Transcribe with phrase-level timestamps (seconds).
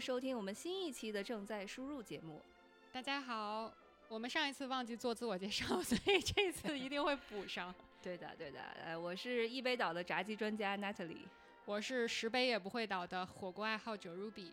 [0.00, 2.40] 收听我们新一期的正在输入节目。
[2.92, 3.72] 大家好，
[4.08, 7.74] 我们上一次忘记做自我介绍， 所以这次一定会补上。
[8.02, 11.26] 对的，对的，呃，我是一杯倒的炸鸡专家 Natalie，
[11.64, 14.48] 我是十杯也不会倒的火锅爱好者 Ruby。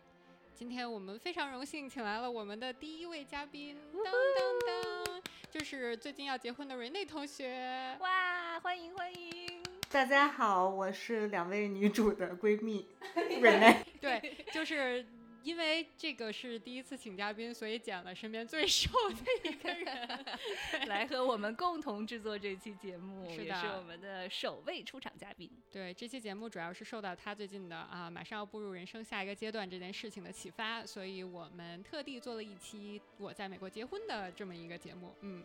[0.54, 7.96] 今天我们非常荣幸请来了我们的第一位嘉宾，当当当，就是最近要结婚的瑞内同学。
[8.00, 9.62] 哇，欢迎欢迎！
[9.90, 12.86] 大家好，我是两位女主的闺蜜
[13.40, 13.84] 瑞内。
[14.00, 15.04] 对，就是
[15.42, 20.24] 因为这个是第一次请嘉宾，所以捡了身边最瘦的一个人
[20.88, 25.50] 来和我们共同制作这期节目，是的也是我们的首位出场嘉宾。
[25.70, 35.14] 对，这期节目主要是受到他最近的啊，马上要步入人生下一个阶段这件事情的启发，所以我们特地做了一期我在美国结婚的这么一个节目。
[35.20, 35.42] 嗯，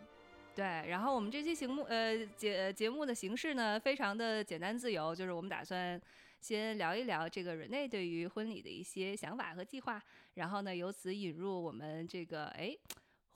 [0.54, 6.00] 对，然后我们这期节目呃节节目的形式呢，非常的简单自由，就是我们打算
[6.40, 10.02] 先聊一聊这个 Rene 对于婚礼的一些想法和计划，
[10.34, 12.76] 然后呢由此引入我们这个哎。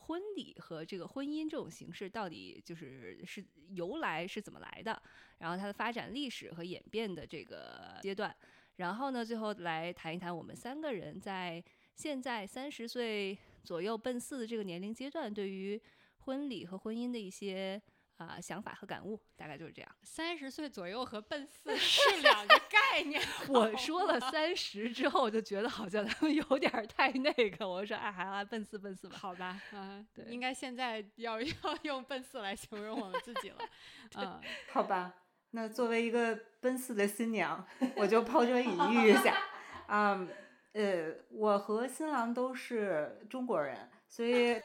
[0.05, 5.01] 婚礼和这个婚姻这种形式到底就是是由来是怎么来的，
[5.39, 8.35] 然后它的发展历史和演变的这个阶段，
[8.77, 11.63] 然后呢最后来谈一谈我们三个人在
[11.95, 15.81] 现在三十岁左右奔四的这个年龄阶段对于
[16.19, 17.81] 婚礼和婚姻的一些
[18.27, 19.91] 啊、想法和感悟，大概就是这样。
[20.03, 23.23] 三十岁左右和奔四是两个概念。
[23.49, 29.19] 我说了三十之后，我就觉得好像他们有点太那个，我说哎，还还奔四奔四吧。
[29.19, 31.49] 好吧，嗯，对应该现在要要
[31.83, 33.59] 用奔四来形容我们自己了。
[34.17, 35.13] 嗯，好吧，
[35.51, 39.37] 那作为一个奔四的新娘，我就抛砖引玉一下。
[39.87, 40.27] 啊、
[40.73, 44.61] 呃，我和新郎都是中国人，所以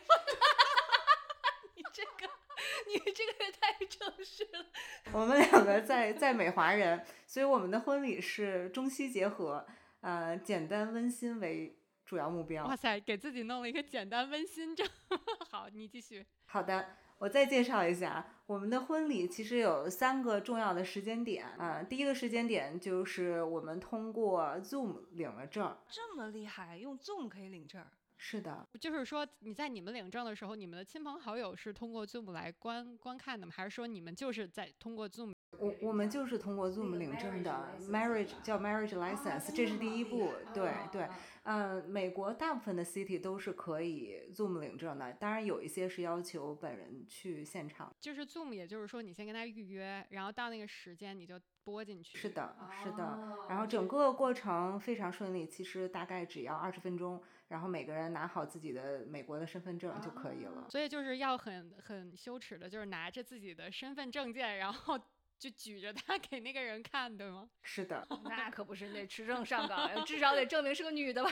[2.88, 4.66] 你这个也太正式了。
[5.12, 9.66] 我们两个在在美华人，所以我们的婚礼是中西结合，
[10.02, 12.76] 呃，简单温馨为主要目标哇。
[12.76, 14.88] 塞，给自己弄了一个简单温馨证。
[15.52, 16.26] 好，你继续。
[16.46, 25.78] 好的，我再介绍一下，我们的婚礼其实有三个重要的时间点啊、第一个时间点就是我们通过 Zoom 领了证儿。
[25.90, 27.88] 这么厉害，用 Zoom 可以领证儿。
[28.18, 33.54] 是的，就是说，你在你们领证的时候，你们的亲朋好友是通过 Zoom 来观观看的吗？
[33.56, 35.32] 还是说你们就是在通过 Zoom？
[35.60, 40.32] 我我们就是通过 Zoom 领证的，marriage 叫 marriage license，这是第一步。
[40.54, 41.08] 对对，
[41.44, 47.96] 嗯，美国大部分的 city 都是可以 Zoom 领证的，当然有一些是要求本人去现场。
[48.00, 52.18] 就是 Zoom，也就是说你先跟他预约，然后到那个时间你就拨进去。
[52.18, 53.38] 是的，是的。
[53.50, 60.68] 然后整个过程非常顺利，其实大概只要二十分钟，然后每个人拿好自己的美国的身份证就可以了。
[60.70, 65.00] 所以就是要很很羞耻的，就是拿着自己的身份证件，然后
[65.40, 67.50] 就举着它给那个人看，对吗？
[67.62, 71.30] 是的， 那可不是，你得持证上岗，至少得证明是个女的吧？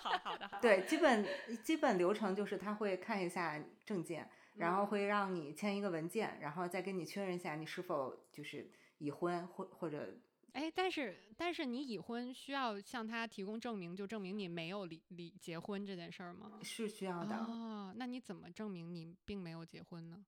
[0.00, 0.60] 好好的，好的。
[0.62, 1.26] 对，基本
[1.62, 10.16] 基本流程就是他会看一下证件，然后会让你签一个文件，然后再跟你确认一下你是否就是已婚或或者
[10.54, 16.52] 哎，但是但是你已婚需要向他提供证明，就证明你没有离离结婚这件事儿吗？
[16.62, 17.36] 是需要的。
[17.36, 20.24] 哦，那你怎么证明你并没有结婚呢？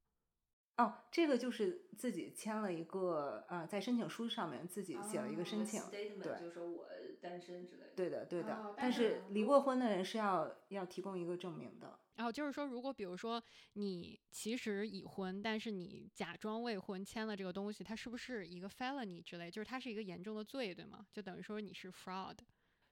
[0.79, 6.89] 哦，这个就是自己签了一个呃，在申请书上面自己写了一个申请，对就说我
[7.23, 7.93] 单身之类的。
[7.95, 8.53] 对的，对的。
[8.57, 11.99] 哦但是离过婚的人是要要提供一个证明的。
[12.17, 13.43] 然后就是说，如果比如说
[13.75, 19.51] 你其实已婚，但是你假装未婚签了这个东西，它是不是一个 felony 之类？
[19.51, 21.07] 就是它是一个严重的罪，对吗？
[21.13, 22.37] 就等于说你是 fraud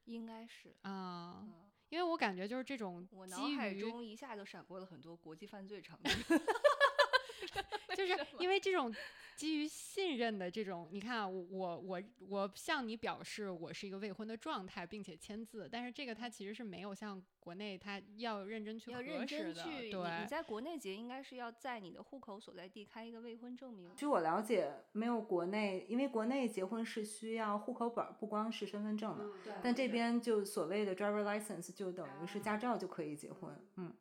[0.05, 0.77] 应该是。
[0.83, 6.11] 啊、嗯因为我感觉就是这种我脑，海中一下就闪过了很多国际犯罪场景。
[7.95, 8.93] 就是因为这种
[9.37, 20.27] 基于信任的这种，你看啊，我我我我向你表示我是一个未婚的状态，并且签字，但是这个它其实是没有像国内它要认真去核要认真去，你你。
[20.29, 23.95] 在国内结应该是要在你的户口所在地开一个未婚证明。
[23.97, 29.25] 据我了解，没有国内，因为国内结婚是需要户口本儿，不光是身份证的。
[29.45, 33.55] 对但这边就所谓的 driver license 就等于是驾照就可以结婚。
[33.77, 33.93] 嗯，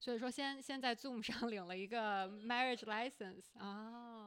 [0.00, 4.25] 所以说先先在 Zoom 上领了一个 marriage license 啊，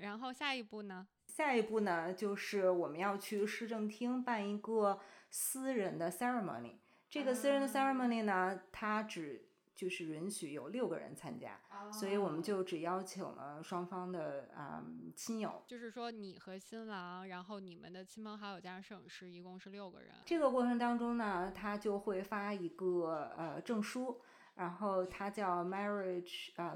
[0.00, 1.06] 然后下一步呢？
[1.26, 5.00] 下一步呢，就是我们要去市政厅办一个
[5.30, 6.78] 私人的 ceremony。
[7.08, 11.60] 这个私人的 ceremony 呢，它只就是允许有六个人参加，
[11.92, 15.62] 所以我们就只邀请了双方的啊、嗯亲友。
[15.68, 20.12] 就是说你和新郎，然后你们的亲朋好友加上摄影师，一共是六个人。
[20.26, 24.20] 这个过程当中呢，他就会发一个呃证书，
[24.56, 26.74] 然后它叫 marriage 呃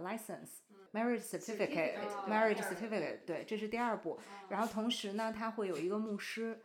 [0.93, 4.19] license，marriage certificate，marriage certificate，对，这是第二步。
[4.49, 6.61] 然后同时呢，他会有一个牧师，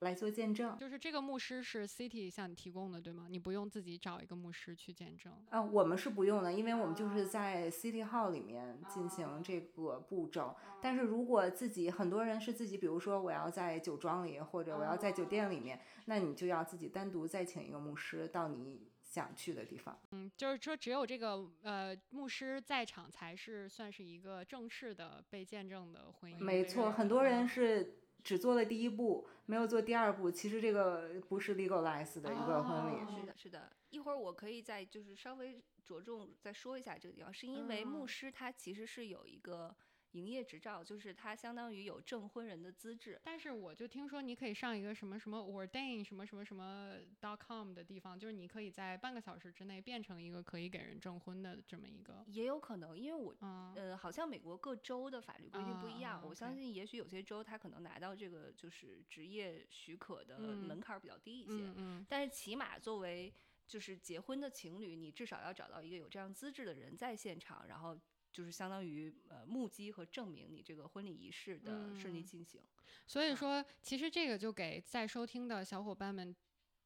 [0.00, 0.76] 来做见证。
[0.76, 3.26] 就是这个牧师是 City 向你提供的，对吗？
[3.30, 5.32] 你不用自己找一个牧师去见证。
[5.48, 10.54] 啊，我们是不用的，因为我们就是在 City Hall 里面进行这个步骤。
[10.82, 19.98] 但是如果自己很多人是自己，比如说我要在酒庄里，或者我要在酒店里面，那你就要自己单独再请一个牧师到你想去的地方。
[20.10, 26.38] 嗯，就是说只有这个呃牧师在场才是算是一个正式的被见证的婚姻。
[26.38, 28.02] 没错，很多人是。
[28.24, 30.28] 只做了第一步，没有做第二步。
[30.28, 32.98] 其实这个不是 legalize 的一个婚礼。
[33.08, 33.72] 是的，是的。
[33.90, 39.72] 一会儿我可以再就是稍微着重再说一下这个地方，是因为牧师他其实是有一个。
[40.16, 52.24] 营业执照就是它相当于有证婚人的资质，但是我就听说你可以上一个什么什么 ordain 什么什么什么 dot com 的地方，就是你可以在半个小时之内变成一个可以给人证婚的这么一个。
[52.28, 53.36] 也有可能，因为我
[53.74, 63.32] 呃好像美国各州的法律规定不一样，我相信也许有些州他可能拿到这个就是职业许可的门槛比较低一些，嗯但是起码作为
[63.66, 67.98] 就是结婚的情侣，你至少要找到一个有这样资质的人在现场，然后。
[68.36, 72.60] 就是相当于呃目击和证明你这个婚礼仪式的顺利进行，
[73.06, 76.36] 所以说其实这个就给在收听的小伙伴们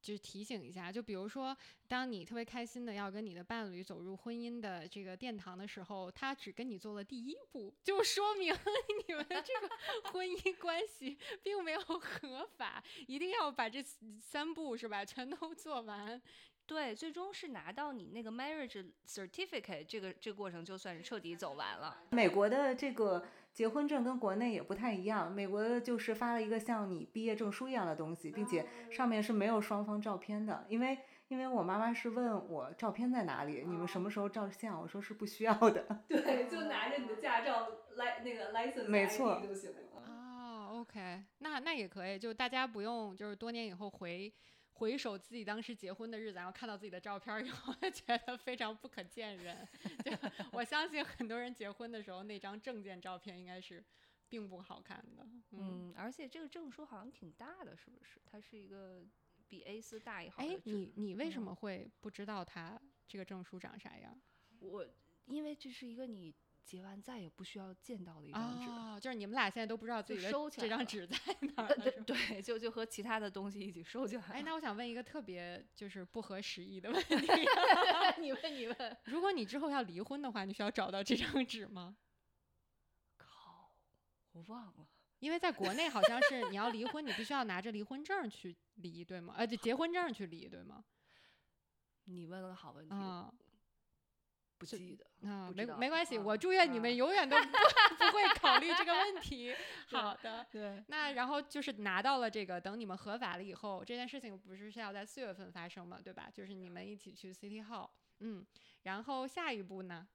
[0.00, 1.56] 就是提醒一下，就比如说
[1.88, 8.54] 当你特别开心的要跟你的伴侣走入婚姻的这个殿堂的时候，他只跟你做了第一步，就说明
[9.08, 9.68] 你们这个
[10.12, 13.82] 婚姻关系并没有合法，一定要把这
[14.20, 16.22] 三步是吧全都做完。
[16.70, 21.96] 对，最终是拿到你那个 marriage certificate，这个这个过程就算是彻底走完了。
[22.10, 30.64] 美国的这个结婚证跟国内也不太一样，美国的就是发了一个像你毕业证书一样的东西，并且上面是没有双方照片的。
[30.68, 30.96] 因为
[31.26, 34.80] 因为我妈妈是问我照片在哪里，你们什么时候照相？
[34.80, 35.84] 我说是不需要的。
[36.06, 39.76] 对，就拿着你的驾照来那个 license 没错就行了。
[40.06, 44.32] 哦，OK，那那也可以，就大家不用就是多年以后回。
[44.80, 49.68] 回首自己当时结婚的日子，然后看到自己的照片以后，觉得非常不可见人。
[50.02, 50.10] 就
[50.52, 53.84] 我相信很多人结婚的时候那张证件照片应该是
[54.30, 55.26] 并不好看的。
[55.50, 58.22] 嗯，而且这个证书好像挺大的，是不是？
[58.24, 59.04] 它是一个
[59.50, 60.42] 比 A 四大一号。
[60.42, 64.18] 哎，你你为什么会不知道它这个证书长啥样？
[64.60, 64.86] 我
[65.26, 66.34] 因为这是一个你。
[66.70, 71.16] 结完再也不需要见到的一张纸，就是你们俩现在都不知道自己的这张纸在
[71.56, 71.76] 哪儿。
[71.78, 74.22] 对对，就就和其他的东西一起收起来。
[74.26, 77.16] 哎，那我想问一个特别就是不合时宜的问题，
[78.22, 81.96] 你问你问，如果你之后要离婚的话，你需要找到这张纸吗？
[83.16, 83.74] 靠，
[84.30, 84.86] 我忘了，
[85.18, 89.34] 因为在国内好像是你要离婚，你必须要拿着离婚证去离，对吗？
[89.36, 90.84] 呃，就结婚证去离，对吗？
[92.06, 92.94] 你问了个好问题。
[94.60, 97.44] 不记得啊，没没关系，我祝愿你们永远都不
[97.96, 99.54] 不会考虑这个问题。
[99.90, 106.28] 好的，对，那然后就是拿到了这个，等你们合法了以后，这件事情不是是要在四月份发生嘛，对吧？
[106.30, 108.44] 就是你们一起去 City Hall，嗯，
[108.82, 110.06] 然后下一步呢？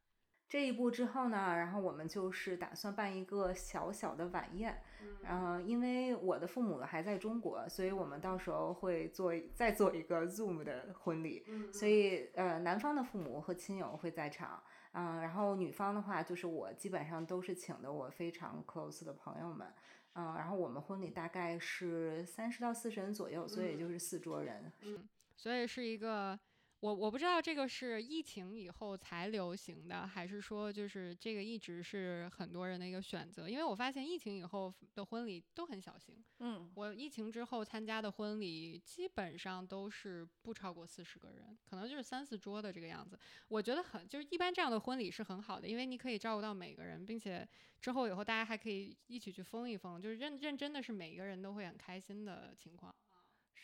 [0.47, 4.79] 这一步之后呢，然后我们就是打算办一个小小的晚宴，
[5.27, 14.61] 嗯，因为我的父母还在中国，所以我们到时候会做再做一个 Zoom 的婚礼，所以呃，男方的父母和亲友会在场，
[14.91, 19.67] 嗯，然后女方的话就是我基本上都是请的我非常 close 的朋友们，
[20.13, 26.39] 嗯，然后我们婚礼大概是三十到四十人左右，所以就是四桌人，嗯，所以是一个。
[26.85, 33.49] 我我不知道这个是疫情以后才流行的，还是说就是这个一直是很多人的一个选择？
[33.49, 36.23] 因为我发现疫情以后的婚礼都很小型。
[36.41, 43.17] 嗯，我疫情之后参加的婚礼基本上都是不超过四十个人，可能就是三四桌的这个样子。
[43.47, 47.47] 我觉得很就是一般这样的婚礼是很好的，因为你可以照顾到每个人，并且
[47.81, 52.93] 之后以后大家还可以一起去疯一疯，就是认认真的是每一个人都会很开心的情况。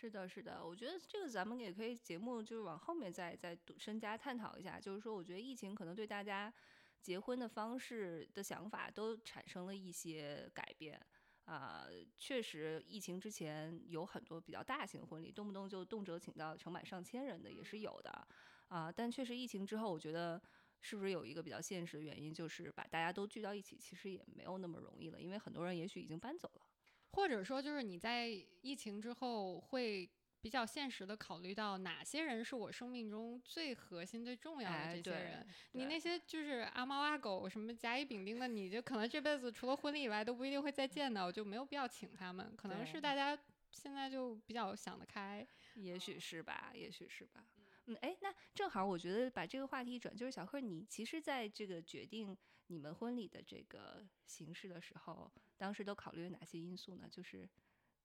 [0.01, 4.79] 是的，是的，我觉得这个咱们也可以节目就是往后面再再深加探讨一下。
[4.79, 6.51] 就是说，我觉得疫情可能对大家
[6.99, 10.99] 结婚的方式的想法都产生了一些改变
[11.45, 11.85] 啊。
[12.17, 18.27] 确实，疫情之前有很多比较大型婚礼，动不动就动辄请到成百上千人的也是有的
[18.69, 18.91] 啊。
[18.91, 20.41] 但确实，疫情之后，我觉得
[20.79, 26.65] 是不是有一个比较现实的原因，就是把大家都聚到一起，其实也没有那么容易了，因为很多人也许已经搬走了。
[27.11, 28.27] 或者说，就是你在
[28.61, 35.47] 疫情之后会比较现实的考虑到哪些人是我生命中最核心、最重要的这些人。
[35.73, 42.55] 你那些就是阿猫阿狗、什么甲乙丙丁的，你就可能这辈子除了婚礼以外都不一定会再见到，就没有必要请他们。
[42.55, 43.37] 可能是大家
[43.71, 47.45] 现在就比较想得开，也许是吧，也许是吧。
[47.85, 55.31] 嗯，哎，那正好，我觉得把这个话题一转，就是小贺，你其实在这个决定你们婚礼的这个形式的时候。
[55.57, 57.07] 当时都考虑了哪些因素呢？
[57.11, 57.47] 就是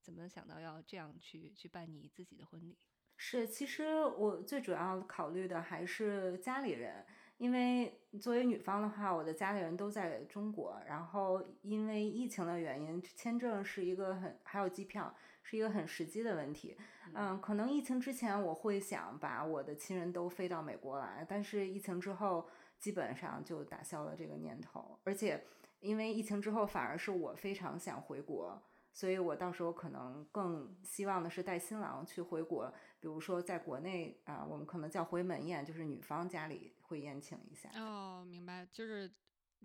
[0.03, 2.77] 怎么想到要这样去去办你自己的婚礼？
[3.17, 7.07] 是，其实我最主要考虑的还是家里人，
[7.39, 15.17] 因为作为女方的话，我的家里人都在中国，然后因为疫情的原因，签证是一个很还有机票
[15.49, 16.77] 是一个很实际的问题。
[17.15, 22.49] 嗯，可能疫情之前我会想把我的亲人都飞到美国来，但是疫情之后
[22.81, 25.47] 基本上就打消了这个念头，而且
[25.79, 28.61] 因为疫情之后反而是我非常想回国。
[28.93, 37.71] 所以我到时候可能更希望的是带新郎去回国，比如说在国内啊，我们可能叫回门宴，就是女方家里会宴请一下。
[37.77, 39.09] 哦，明白，就是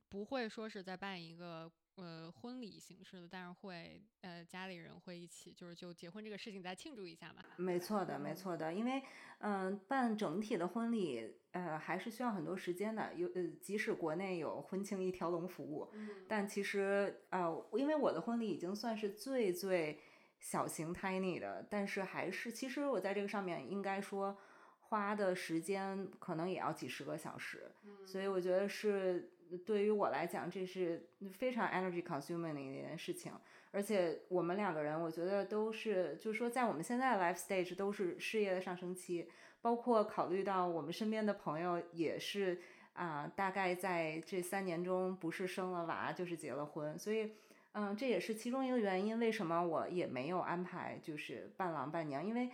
[0.10, 1.72] 不会说是在办一个。
[2.02, 7.44] 呃，婚礼形式的，但是会呃，家里人会一起，就是就结婚这个事情再庆祝一下嘛。
[7.58, 9.04] 没错的，没错的，因为
[9.38, 13.14] 嗯，办整体的婚礼呃，还是需要很多时间的。
[13.14, 15.94] 有呃，即使国内有婚庆一条龙服务，
[16.28, 20.00] 但其实呃，因为我的婚礼已经算是最最
[20.40, 24.36] 小型 tiny 的，但是还是其实我在这个上面应该说
[24.80, 27.72] 花的时间可能也要几十个小时，
[28.08, 29.32] 所以我觉得是。
[29.60, 33.32] 对于我来讲，这是非常 energy consuming 的一件事情，
[33.72, 39.30] 而且我们两个人，我觉得都是，就是说，在我们现在的 life stage 都是事业的上升期，
[39.62, 42.62] 包括考虑到我们身边的朋友也是
[42.94, 47.32] 啊，大概在这三年中，不是生了娃就是结了婚，所以，
[47.74, 52.50] 嗯，这也是其中一个原因，为什么我也没有安排就是伴郎伴娘，因为，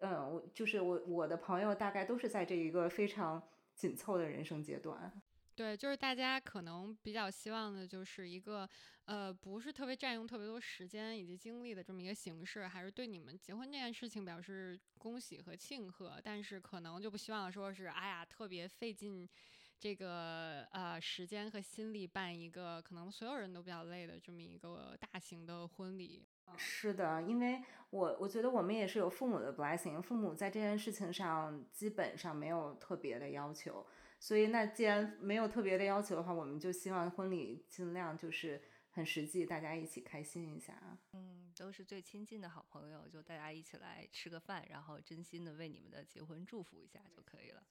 [0.00, 3.42] 嗯，我就是我我的朋友大概都是在这一个非常
[3.74, 5.12] 紧凑的人生阶段。
[5.54, 8.68] 对，就是大家可能比较希望的，就是一个，
[9.04, 19.28] 呃，不是特别占用特别多时间以及精力的这么一个形式，还是对你们结婚这件事情表示恭喜和庆贺，但是可能就不希望说是，哎呀，特别费劲，
[19.78, 26.26] 这个呃时间和心力办一个可能所有人都比较累的这么一个大型的婚礼。
[26.56, 33.86] 是的，因为我我觉得我们也是有父母的 blessing，父母在这件事情上基本上没有特别的要求。
[34.22, 40.96] 所以，那既然没有特别的要求的话，我们就希望婚礼尽量就是很实际，大家一起开心一下啊。
[41.14, 47.66] 嗯，都是最亲近的好朋友，就大家一起来吃个饭，然后真心的为你们的结婚祝福一下就可以了。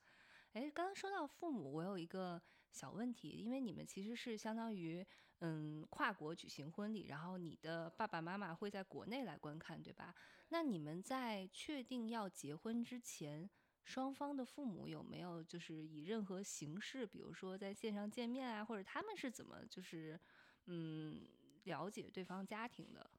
[0.52, 5.08] 哎，刚刚说到父母，我有一个小问题，因为你们其实是相当于
[5.40, 10.14] 嗯跨国举行婚礼，然后你的爸爸妈妈会在国内来观看，对吧？
[10.50, 13.50] 那你们在确定要结婚之前。
[13.84, 20.20] 双方的父母有没有就是以任何形式，比如说在线上见面啊，或者他们是怎么就是
[20.66, 21.28] 嗯
[21.64, 23.10] 了解对方家庭的，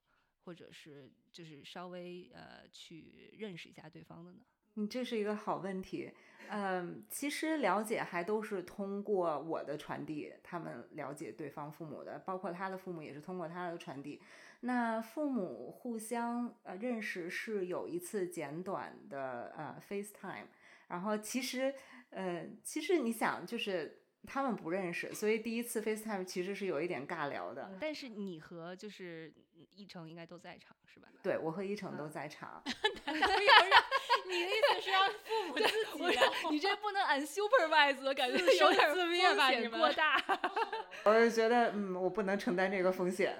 [0.44, 4.44] 或者是就是稍微呃去认识一下对方的呢？
[4.74, 6.10] 你，这是一个好问题。
[6.54, 14.20] 嗯，其实了解还都是通过我的传递，他们了解对方父母的，包括他的父母也是通过他的传递。
[14.60, 20.44] 那父母互相呃认识是有一次简短的呃 FaceTime，
[20.88, 21.74] 然后其实
[22.10, 27.70] 呃其实你想就是他们不认识，所以第一次 FaceTime 其实是有一点尬聊的。
[27.80, 29.32] 但是你和就是
[29.74, 31.08] 一成应该都在场是吧？
[31.22, 32.62] 对，我和一成都在场。
[33.04, 33.82] 难道要让
[34.26, 35.64] 你的意思是让父母自
[35.98, 36.48] 己？
[36.50, 40.22] 你这不能 unsupervised，感觉有点风险过大。
[41.04, 43.36] 我就觉得嗯，我不能承担这个风险。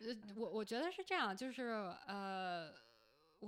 [0.00, 1.62] 呃，我我觉得是这样，就是
[2.06, 2.85] 呃。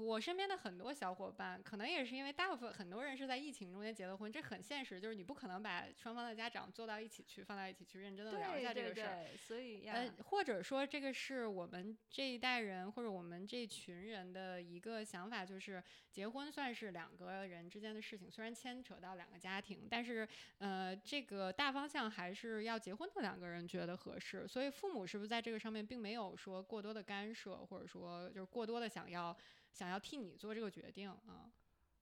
[0.00, 9.26] 我身边的很多小伙伴，可能也是因为大部分很多人是在疫情中间结的婚，这很现实，就是你不可能把双方的家长坐到一起去，放到一起去认真的聊一下这个事儿。
[9.36, 20.26] 所以，呃，或者说这个是我们这一代人或者我们这群人的一个想法，就是结婚算是两个人之间的事情，虽然牵扯到两个家庭，但是
[20.58, 24.46] 呃，这个大方向还是要结婚的两个人觉得合适。
[24.46, 29.36] 所以父母是不是在这个上面并没有说过多的干涉，或者说就是过多的想要。
[29.72, 31.50] 想要替你做这个决定啊，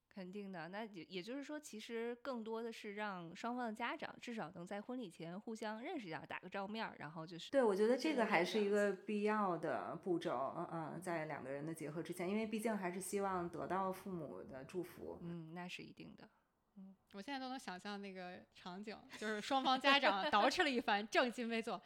[0.09, 0.69] 肯定的。
[0.69, 7.51] 那也也就是说，其实更多的是让双方的家长至少能在婚礼前互相认识一下，打个照面儿，然后就是。
[7.51, 10.55] 对，我觉得这个还是一个必要的步骤。
[10.57, 15.19] 嗯嗯，在两个人的结合之前，因为毕竟还是希望得到父母的祝福。
[15.23, 16.29] 嗯，那是一定的。
[16.79, 21.81] 嗯，我现在都能想象那个场景，就是双方家长 捯饬了一番，正襟危坐。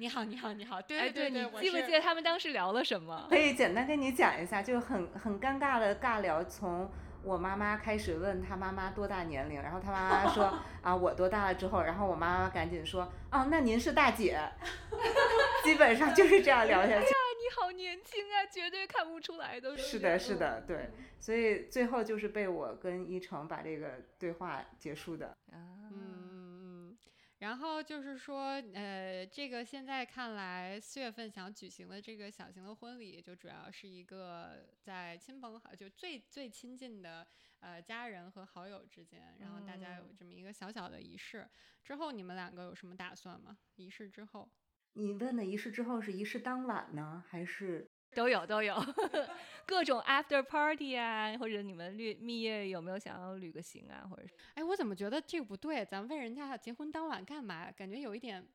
[0.00, 3.26] 你好，你好，你好，对对对，你记不记得他们当时聊了什么？
[3.28, 6.88] 可以简单跟你讲一下，就很很尴尬的尬聊，从
[7.24, 14.38] 我妈妈开始问她妈妈多大年龄，然后她妈妈说 啊我多大了之后，然后我妈妈赶紧说啊那您是大姐，
[15.64, 16.94] 基本上就是这样聊下去。
[16.94, 19.82] 呀，你好年轻啊，绝对看不出来都是。
[19.82, 25.36] 是的，是的，对，所以最后就是被我跟一成把这个对话结束的。
[25.52, 26.17] 嗯。
[27.38, 37.26] 然后就是说，呃，这个现在看来，四月份想举行的这个小型的婚礼，就主要是一个在亲朋好就最最亲近的
[37.60, 41.48] 呃家人和好友之间，然后大家有这么一个小小的仪式。
[41.84, 43.56] 之后你们两个有什么打算吗？
[43.76, 44.50] 仪式之后？
[44.94, 48.74] 你问的仪式之后是仪式当晚呢，还是都有都有
[49.66, 54.34] 各种 after party 啊，或者你们蜜蜜月有没有想要旅个行啊，或者是？
[54.54, 55.84] 哎，我怎么觉得这个不对？
[55.84, 57.70] 咱问人家结婚当晚干嘛？
[57.72, 58.46] 感觉有一点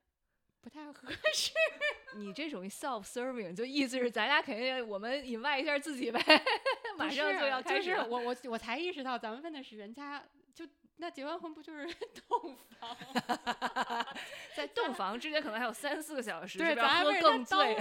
[0.62, 1.52] 不太合适。
[2.18, 6.20] 你这种 self serving 就意思是咱俩肯定我们引外一下自己呗，
[6.98, 7.92] 马上就要开始。
[8.10, 10.68] 我我我才意识到，咱们问的是人家就。
[10.98, 11.92] 那结完婚不就是
[12.30, 12.96] 洞房？
[14.64, 17.78] 在洞房之间可能还有三四个小时，对，咱喝更醉。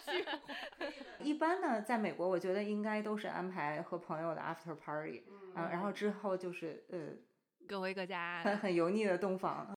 [1.20, 5.22] 一般呢，在美国，我觉得应该都是安排和朋友的 after party，
[5.54, 7.10] 嗯，然后之后就是呃，
[7.66, 9.76] 各回各家，很很油腻的洞房。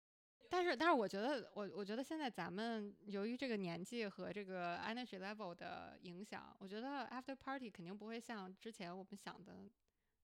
[0.49, 9.53] 但是，但是我觉得，我我觉得现在咱们由于这个年纪和这个 energy level 的影响，我觉得 after party 肯定不会像之前我们想的。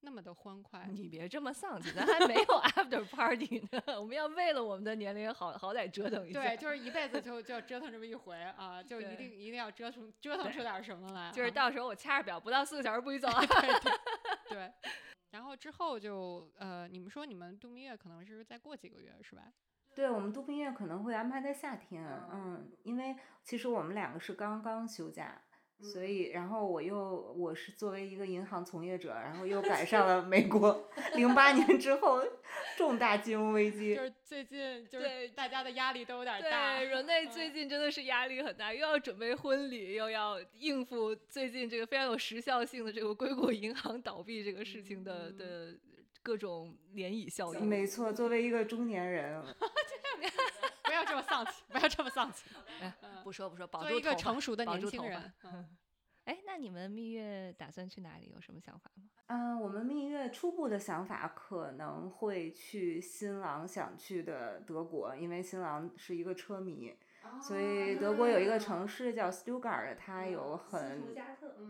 [0.01, 2.41] 那么的欢快，你别这么丧气，咱还没有
[2.75, 3.81] after party 呢。
[3.99, 6.41] 我们要为了我们的年龄好好歹折腾一下。
[6.41, 11.31] 对，就是一辈子就就折腾这么一回啊，就一定一定要折腾折腾出点什么来。
[11.31, 13.27] 就是到时候我掐着表，不到四个小时不许走。
[14.49, 14.71] 对，
[15.31, 19.51] 然后之后就呃，你们说你们度蜜月可能是再过几个月是吧？
[19.95, 25.41] 对我们度蜜月可能会安排在夏天，嗯，因为其实我们两个是刚刚休假。
[25.79, 32.23] 所以，然后我又我是作为一个银行从业者，然后又 赶上了美国零八年之后
[32.75, 33.95] 重大金融危机。
[33.95, 36.79] 就是最近，就是大家的压力都有点大。
[36.79, 45.75] 对，Rene 最近真的是压力很大，又要准备婚礼，又要应付最近这个非常有时效性的这个硅谷银行倒闭这个事情的的
[46.23, 47.63] 各种涟漪效应。
[47.63, 49.41] 没错，作为一个中年人。
[50.87, 52.45] 不要这么丧气，不要这么丧气。
[53.27, 55.33] 不说不说，保住一个成熟的年轻人。
[56.23, 58.31] 哎，那你们蜜月打算去哪里？
[58.33, 59.03] 有什么想法吗？
[59.25, 66.95] 嗯，我们蜜月初步的想法可能会去新郎想去的德国，因为新郎是一个车迷，
[67.41, 71.13] 所以德国有一个城市叫 Stuttgart，它有很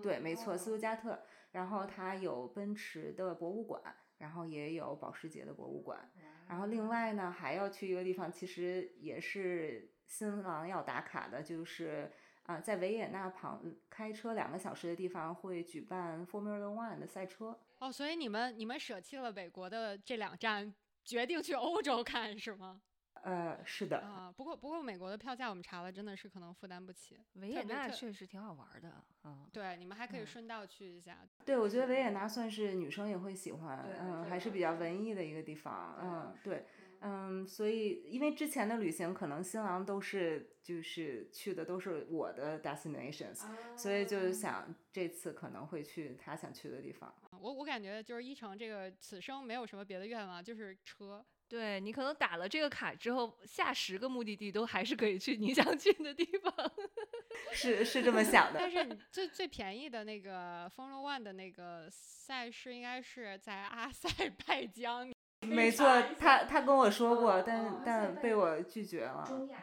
[0.04, 1.24] 对，没错，斯图加特。
[1.54, 3.82] 然后它有奔驰的博物馆，
[4.20, 6.12] 然后也有保时捷的博物馆。
[6.48, 12.12] 然后另外呢，还要去一个地方，其实也是新郎要打卡的，就是
[12.44, 17.60] 啊，在维也纳旁开车两个小时的地方会举办 Formula One 的赛车。
[17.80, 22.82] 哦，所以你们你们舍弃了美国的这两站，决定去欧洲看是吗？
[23.24, 27.20] 呃，是的啊，不过不过美国的票价我们查了，真的是可能负担不起。
[27.34, 31.28] 维也纳确实挺好玩的，嗯，对，你们还可以顺道去一下。
[31.44, 36.66] 对，我觉得维也纳算是女生也会喜欢，嗯，还是比较文艺的一个地方，嗯，对，
[37.02, 43.46] 嗯，所以因为之前的旅行可能新郎都是就是去的都是我的 destinations，
[43.78, 47.14] 所以就是想这次可能会去他想去的地方。
[47.40, 51.26] 我我感觉就是一成这个此生没有什么别的愿望，就是车。
[51.50, 56.54] 对你可能打了这个卡之后，下十个目的地都还是可以去你想去的地方，
[57.54, 58.60] 是是这么想的。
[58.60, 64.10] 但是你最最便宜的那个 Formula One 的那个赛事应该是在阿塞
[64.46, 65.10] 拜疆。
[65.42, 65.86] 没错，
[66.20, 69.26] 他他跟我说过，但但被我拒绝了。
[69.28, 69.58] 中亚，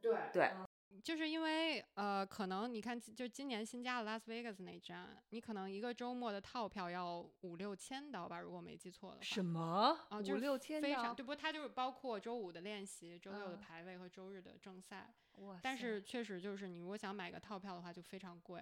[0.00, 0.50] 对对。
[1.04, 9.22] 就是因为呃，可能你看，就今年新加的拉斯维加斯那站，你可能一个周末的套票要五六千刀吧，如果没记错的话。
[9.22, 9.96] 什么？
[10.10, 11.14] 啊，五六千刀？
[11.14, 11.34] 对不？
[11.34, 15.14] 它就是包括周五的练习、周六的排位和周日的正赛。
[15.36, 15.58] 哇！
[15.62, 18.60] 但是确实就是你如果想买个套票的话，就非常贵。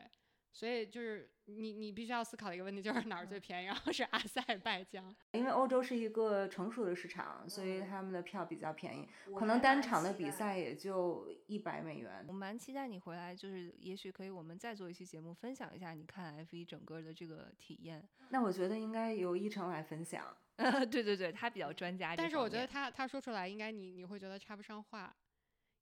[0.57, 5.15] 所以就是你，你必须要思考的一个问题就是哪儿最便宜，然后是阿塞拜疆。
[5.33, 9.07] 因为欧洲是一个成熟的市场，所以他们的票比较便宜，
[9.39, 12.25] 可能单场的比赛也就一百美元。
[12.27, 18.09] 我蛮期待你回来，就是也许可以我们再做一期节目，分享一下你看 F 一整个的这个体验。
[18.31, 20.35] 那我觉得应该由一成来分享。
[20.57, 22.17] 对对对，他比较专家。
[22.17, 25.15] 但是我觉得他他说出来，应该你你会觉得插不上话。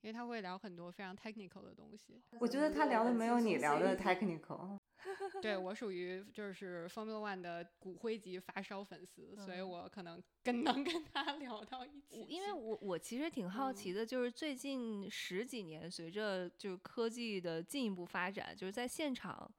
[0.04, 4.78] 因为他会聊很多非常 technical 的东西，我觉得他聊的没有你聊的 technical。
[5.40, 12.20] 对我属于就是 Formula One 的骨灰级发烧粉丝，所以我可能更能跟他聊到一起。
[12.28, 19.50] 因为我我其实挺好奇的，就是最近十几年，随着就是科技的进一步发展，就是在现场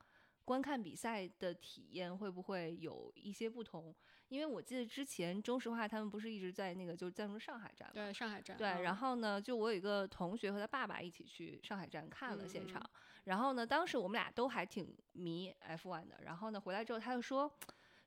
[0.44, 3.96] 观看比赛的体验会不会有一些不同？
[4.36, 7.94] 因为我记得之前中石化他们不是一直在那个就赞助上海站吗？
[7.94, 8.58] 对，上海站。
[8.58, 12.82] 对，然后呢，就我有一个同学和他爸爸一起去上海站看了现场，
[13.24, 17.50] 然后呢，当时我们俩都还挺迷 F1 的，然后呢，回来之后他就说，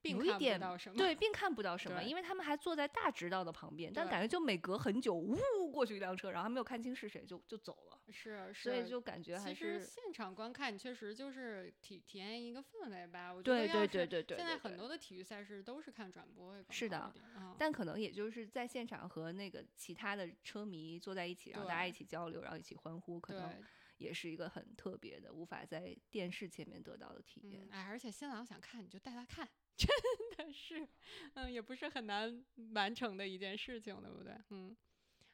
[0.00, 5.36] 并看不有一点到什么对，并看不到什么，因为他们还坐在大直道的旁边，但感觉就每隔很久，呜
[5.72, 13.32] 过去一辆车，然后还没有看清是谁就就走了，是是，所以就感觉还其实是现场观看确实就是体体验一个氛围吧。
[13.32, 17.12] 我觉对得对对对对现在很多的体育赛事都是看转播会是的
[17.58, 23.62] 但可能也就是在现场和那个其他的车迷坐在一起，然后大家一起交流，然后一起欢呼，可能，
[23.98, 27.68] 也是一个很特别的，无法在电视前面得到的体验嗯，。
[27.72, 29.88] 哎，而且新郎想看你就带他看，真
[30.36, 30.86] 的是，
[31.34, 34.34] 嗯，也不是很难完成的一件事情，对不对？
[34.50, 34.76] 嗯，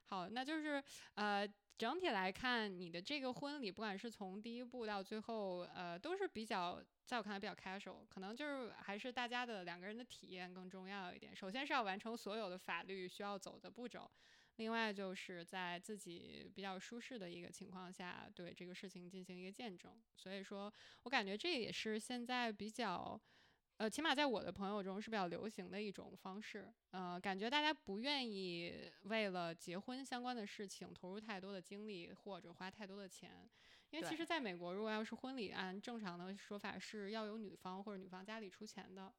[0.04, 0.82] 好，那就是
[1.14, 11.34] 呃，整体来看，你的这个婚礼，不管是从第一步到最后，呃，都是比较，在我看来比较 casual，可能就是还是大家的两个人的体验更重要一点。
[11.34, 14.10] 首先是要完成所有的法律需要走的步骤。
[14.58, 20.00] 另外就是在自己比较舒适的一个情况下，对这个事情进行一个见证。
[20.14, 23.20] 所以说我感觉这也是现在比较，
[23.76, 26.72] 呃，起码在我的朋友中是比较流行的一种方式。
[26.90, 33.48] 呃，感觉大家不愿意为了结婚相关的事情投入太多的精力或者花太多的钱，
[33.90, 39.12] 因为其实在美国，如果要是婚礼，按正常的说法是要有女方或者女方家里出钱的。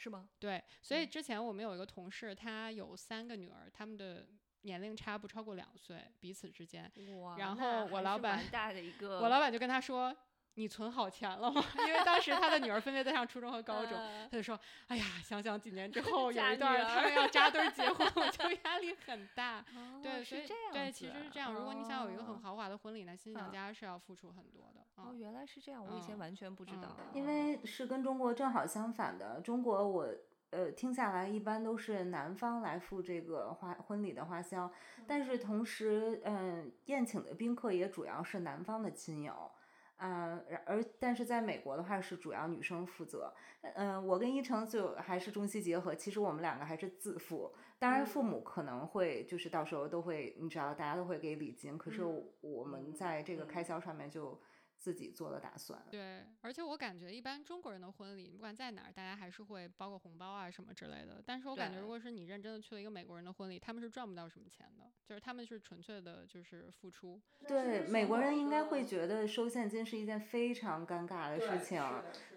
[0.00, 0.28] 是吗？
[0.38, 4.28] 对，所以嗯之前我们有一个同事，他有三个女儿，他们的
[4.60, 6.88] 年龄差不超过两岁，彼此之间。
[7.20, 10.16] 哇然后我老板是蛮大的一个，我老板就跟他说
[10.58, 21.54] ：“你存好钱了吗？”因为当时他的女儿分别在上初中和高中，呃他就说：“哎呀，想想几年之 后有一段他们要扎堆儿结婚， 我就压力很大。”哦对，所以是这样对，其实是这样。
[21.54, 24.80] 如果你想有一个很哦豪华的婚礼，呢新娘嗯家是要付出很多的。
[24.96, 26.88] 哦，嗯原来是这样，我以前嗯完全不知嗯道。
[27.14, 29.40] 因为是跟中国正好相反的。
[29.40, 30.08] 中国我
[30.50, 34.70] 呃听下来一般都是男方来付这个花婚礼的花销，
[35.06, 39.50] 但是同时嗯、宴请的宾客也主要是男方的亲友。
[39.98, 43.32] 嗯，然而但是在美国的话是主要女生负责。
[43.74, 47.52] 嗯，我跟一成就还是中西结合，其实我们两个还是自付。
[47.80, 54.40] 当然，父嗯母可能会就是到时候都会，你知道，大家都会给礼金，可是嗯我们在这个开销上面就
[54.78, 55.84] 自己做的打算。
[55.90, 61.22] 对，而且我感觉一般中国人的婚礼，不管在哪儿，大家还是会包个红包啊什么之类的。
[61.26, 67.20] 但是我感觉，如果是你认真的去了一个美国人的婚礼，他们是赚不到什么钱的，就是他们是纯粹的就是付出。
[67.46, 71.82] 对，美国人应该会觉得收现金是一件非常尴尬的事情。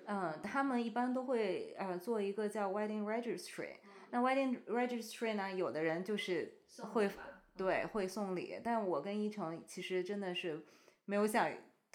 [0.06, 3.76] 嗯，他们一般都会呃做一个叫 wedding registry。
[4.10, 6.60] 那 wedding registry 呢，有的人就是
[6.92, 7.10] 会
[7.56, 10.66] 对会送礼，但我跟依晨其实真的是
[11.06, 11.50] 没有想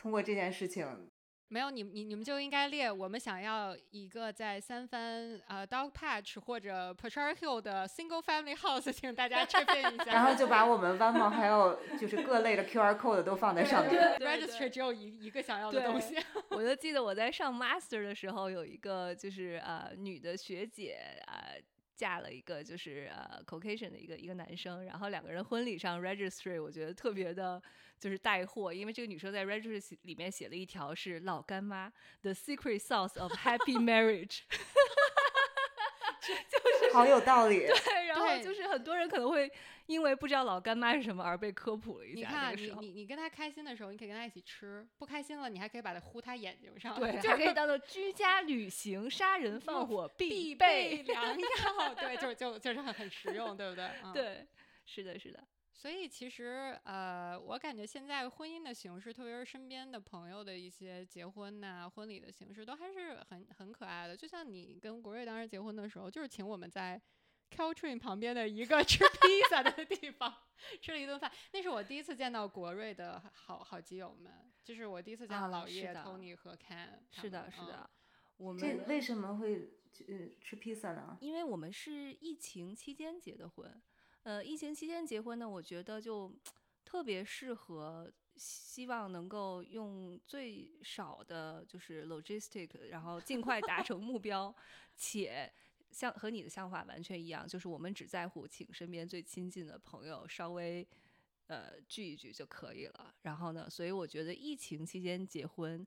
[0.07, 0.87] 通过这件事情。
[1.49, 10.05] 没有你你你们就应该列，我们想要一个在三番呃 Dog Patch 或者 Petrar Hill 的 single family house，请大家 chip in 一下。
[10.13, 14.01] 然后就把我们 Venmo 还有就是各类的 QR code 都放在上面。
[14.21, 16.17] registry 只有一一个想要的东西。
[16.51, 21.61] 我就记得我在上 master 的时候，有一个就是呃女的学姐呃
[21.95, 27.63] 嫁了一个就是呃 Caucasian 的一个一个男生，然后两个人婚礼上 registry 我觉得特别的
[27.99, 29.45] 就是带货，因为这个女生在
[29.81, 34.41] 写里面写了一条是老干妈 the secret sauce of happy marriage，
[36.21, 37.67] 就是好有道理。
[37.67, 39.51] 对，然后就是很多人可能会
[39.87, 42.81] 因为不知道老干妈是什么而被科普了一下，你看，这个。
[42.81, 46.99] 你你你跟他开心的时候，你可以跟他一起吃；不开心了，你还可以把它糊他眼睛上。
[46.99, 51.03] 对，就还可以当做居家旅行、杀人放火必必备备。
[51.05, 51.95] 良药。
[51.95, 53.85] 对，就就就是很很实用，对不对？
[54.03, 54.13] 嗯。
[54.13, 54.47] 对，
[54.85, 55.43] 是的，是的。
[55.77, 64.17] 所以其实呃，我感觉现在婚姻的形式，特别是身边的朋友的一些结婚呐、婚礼的形式，都还是很很可爱的。
[64.17, 67.01] 就像你跟国瑞当时结婚的时候，就是请我们在
[67.51, 70.35] Caltrain 旁边的一个 吃披萨的地方
[70.81, 71.31] 吃了一顿饭。
[71.53, 74.33] 那是我第一次见到国瑞的好好基友们，
[74.65, 77.89] 就是我第一次见到啊老叶、Tony 和 Ken 是的，是的。
[78.39, 79.71] 我这们为什么会
[80.09, 81.19] 呃吃披萨呢？
[81.21, 83.83] 因为我们是疫情期间结的婚，
[84.27, 86.35] 呃，疫情期间结婚呢，我觉得就
[86.85, 94.53] 特别适合，希望能够用最少的就是 logistic，然后尽快达成目标，
[94.97, 95.49] 且
[95.93, 100.85] 像和你的想法完全一样，就是我们只在乎请身边最亲近的朋友稍微。
[101.49, 103.15] 呃，聚一聚就可以了。
[103.23, 105.87] 然后呢，所以我觉得疫情期间结婚，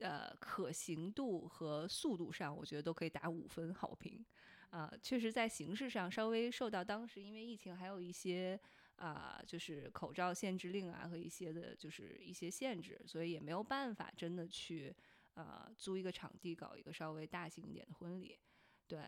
[0.00, 4.26] 呃，可行度和速度上，我觉得都可以打五分好评。
[4.76, 8.60] 啊、确实在形式上稍微受到当时因为疫情还有一些
[8.96, 14.94] 啊、就是口罩限制令啊和一些的就是一些限制，所以也没有办法真的去
[15.34, 18.38] 啊租一个场地搞一个稍微大型一点的婚礼。
[18.86, 19.00] 对，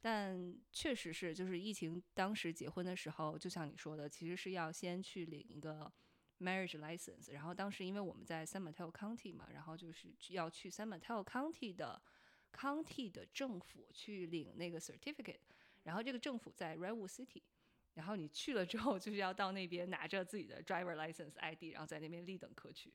[0.00, 5.92] 但确实是就是疫情当时结婚的时候，就像你说的，其实是要先去领一个
[6.38, 12.00] marriage license，然后当时因为我们在 San Mateo County 嘛，然后就是要去 San Mateo County 的
[12.56, 15.40] county 的政府去领那个 certificate，
[15.82, 17.42] 然后这个政府在 Redwood City，
[17.94, 22.92] 然后你去了之后就是要到那边拿着自己的 driver license ID，然后在那边立等可取，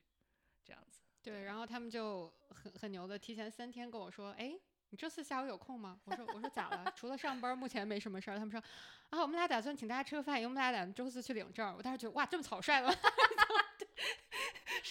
[0.63, 0.99] 这样子。
[1.21, 6.01] 对，然后他们就很很牛的，提前三天跟我说，哎，你这次下午有空吗？
[6.05, 6.91] 我说我说咋了？
[6.97, 8.39] 除了上班，目前没什么事儿。
[8.39, 8.59] 他们说，
[9.11, 11.75] 啊，我们俩打算请大家吃个饭，因为我们俩打算周四去领证。
[11.77, 12.91] 我当时觉得，哇，这么草率吗？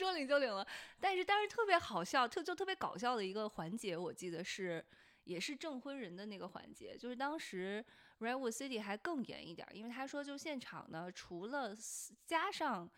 [0.05, 0.67] 说领就领了，
[0.99, 4.85] 但是但是特别好笑，特就特别搞笑的一个环节，我记得是
[5.25, 7.85] 也是证婚人的那个环节，就是当时
[8.19, 11.77] Redwood City 还更严一点，因为他说就现场呢，除了
[12.27, 12.91] 加上。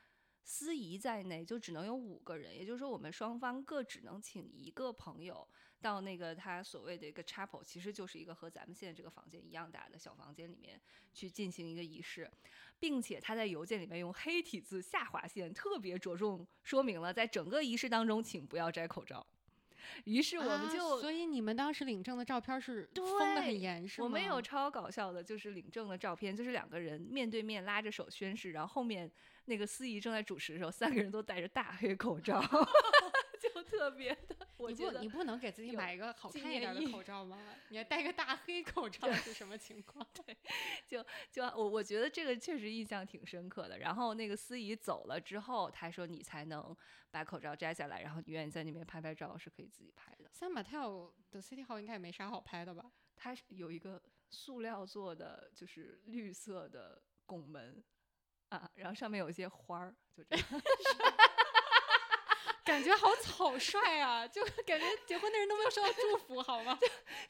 [0.44, 5.46] 司仪在内就只能有五个人，也就是说我们双方各只能请一个朋友
[5.82, 10.80] 到那个他所谓的一个 chapel，其实就是一个和咱们现在这个房间一样大的小房间里面
[11.12, 12.30] 去进行一个仪式，
[12.78, 19.26] 并且他在邮件里面用黑体字下划线特别着重说明了，在整个仪式当中请不要摘口罩。
[20.04, 24.04] 于是我们就，所以你们当时领证的照片是封的很严，是吗？
[24.04, 29.10] 我们有超搞笑的，就是领证的照片，就是两个人面对面拉着手宣誓，然后后面。
[29.46, 32.46] 那个司仪正在主持的时候，三个人都戴着大黑口罩， 就
[33.82, 34.36] 特别的。
[34.68, 37.36] 你不，你不能给自己买一个好看一点的口罩吗？
[37.70, 40.06] 你还戴个大黑口罩是什么情况？
[40.24, 40.36] 对，
[40.86, 43.78] 就就我我觉得这个确实印象挺深刻的。
[43.78, 46.76] 然后那个司仪走了之后，他说你才能
[47.10, 50.30] 把口罩摘下来，然后你愿意在那边拍拍照是可以自己拍的。
[50.32, 52.92] 三马泰尔的 City Hall 应该也没啥好拍的吧？
[53.16, 57.82] 它有一个塑料做的，就是绿色的拱门。
[58.50, 60.44] 啊，然后上面有一些花儿，就这样，
[62.64, 64.26] 感觉好草率啊！
[64.26, 66.78] 就感觉结婚的人都没有收到祝福，好吗？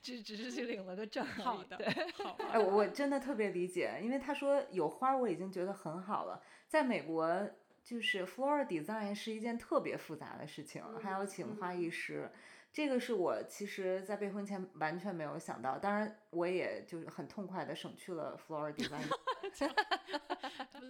[0.02, 1.24] 只只是去领了个证。
[1.24, 1.78] 好的，
[2.14, 2.36] 好。
[2.50, 6.42] 哎，我真的特别理解，因为他说有花，我已经觉得很好了。
[6.68, 7.50] 在美国，
[7.82, 12.30] 就是 floral design 是一件特别复杂的事情，还要请花艺师。
[12.72, 19.02] 这个是我其实，在备婚前完全没有想到，当然我也就是很痛快的省去了 floral design。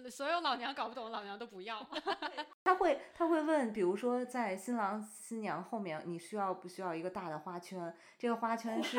[0.09, 1.85] 所有老娘搞不懂，老娘都不要。
[2.63, 7.93] 他会他会问，比如说在新郎新娘后面，你需要不需要一个大的花圈？
[8.17, 8.97] 这个花圈是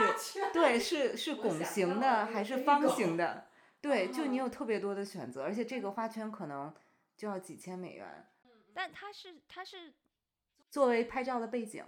[0.52, 3.46] 对是是拱形的还是方形的？
[3.80, 6.74] 对，就你有特别多的选择，而且这个花圈可能
[7.16, 8.26] 就要几千美元。
[8.74, 9.94] 但它是它是
[10.68, 11.82] 作为拍照的背景。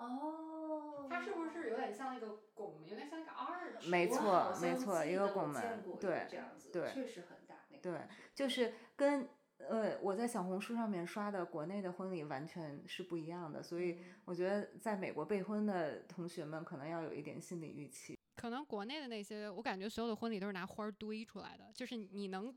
[0.00, 3.80] 哦，它是不是有点像那个拱门，有点像一个 R 的？
[3.88, 6.26] 没错，没错，一个拱门，对，
[6.72, 7.56] 对，确实很大。
[7.82, 8.00] 对，
[8.34, 18.18] 就是跟呃我在小红书上面刷的国内的婚礼完全是不一样的，所以我觉得在美国备婚的同学们可能要有一点心理预期。
[18.36, 22.54] 可能国内的那些，我感觉所有的婚礼都是拿花堆出来的，就是你能。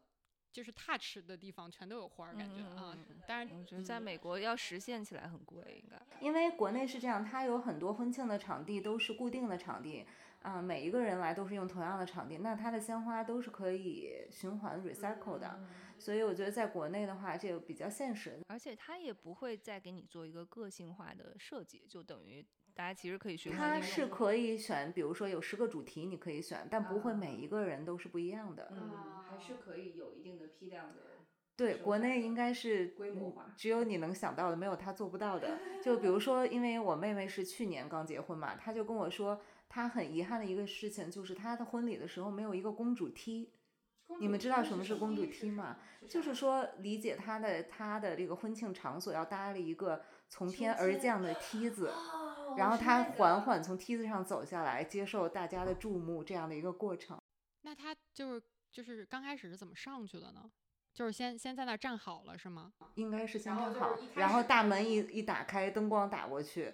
[0.54, 2.96] 就是 touch 的地方全都有花儿，感觉啊。
[3.28, 6.00] 当然，我觉得在美国要实现起来很贵，应该。
[6.22, 10.06] 因为国内是这样，它有很多婚庆的场地都是固定的场地，
[10.44, 15.60] 啊，每一个人来都是用同样的场地，那它的鲜花都是可以循环 recycle 的。
[15.98, 18.40] 所以我觉得在国内的话，这个比较现实。
[18.48, 22.46] 而且它也不会再给你做一个个性化的设计，就等于。
[22.76, 28.68] 大家其实可以选，它是可以选，比如说有十个主题你可以选，但不会每一个人都是不一样的。
[28.72, 31.02] 嗯，还是可以有一定的批量的。
[31.56, 35.60] 对，国内应该是规模化，只有你能想到的，没有他做不到的。
[35.84, 43.52] 就比如 说，因为我妹妹是去年刚结婚嘛，她就跟我说，她很遗憾的一个事情就是她的婚礼的时候没有一个公主梯。
[44.20, 45.78] 你们知道什么是公主梯吗？
[46.10, 51.92] 就是说理解她的她的这个婚庆场所要搭了一个从天而降的梯子。
[52.58, 57.20] 然后她缓缓从梯子上走下来，接受大家的注目，这样的一个过程。
[57.62, 58.42] 那她就是
[58.74, 60.52] 就是刚开始是怎么上去的呢？
[60.92, 62.74] 就是先先在那站好了是吗？
[62.96, 66.72] 应该是先站好，然后大门一一打开，灯光打过去，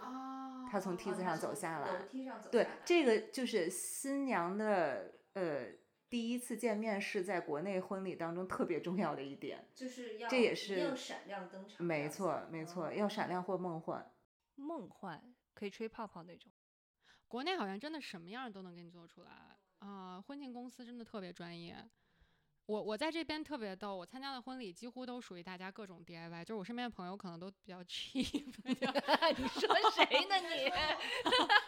[0.72, 2.08] 他从梯子上走下来。
[2.52, 5.68] 对，这个就是新娘的呃
[6.10, 11.86] 第一次见面是在国内婚礼当中特别重要的一点，就是要这也是要闪亮登场。
[11.86, 14.12] 没错没错，要闪亮或梦幻。
[14.56, 15.36] 梦幻。
[15.54, 16.50] 可以吹泡泡那种，
[17.28, 19.30] 国内好像真的什么样都能给你做出来
[19.80, 20.22] 啊！
[20.22, 21.76] 婚庆公司真的特别专业。
[22.66, 28.54] 我我在这边特别逗，我参加的婚礼几乎都属于大家各种 DIY，就是我身边的朋友可能都比较 cheap。
[28.64, 30.70] 你说谁呢你？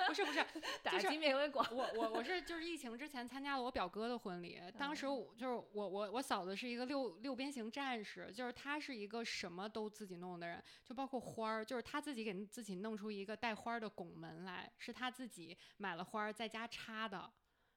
[0.07, 0.45] 不是不是，
[0.83, 1.65] 打击面为广。
[1.71, 17.31] 我我我是就是疫情之前参加了我表哥的婚礼，当时就是我我我嫂子是一个六六边形战士，就是她是一个什么都自己弄的人，就包括花儿，就是她自己给自己弄出一个带花的拱门来，是她自己买了花儿在家插的。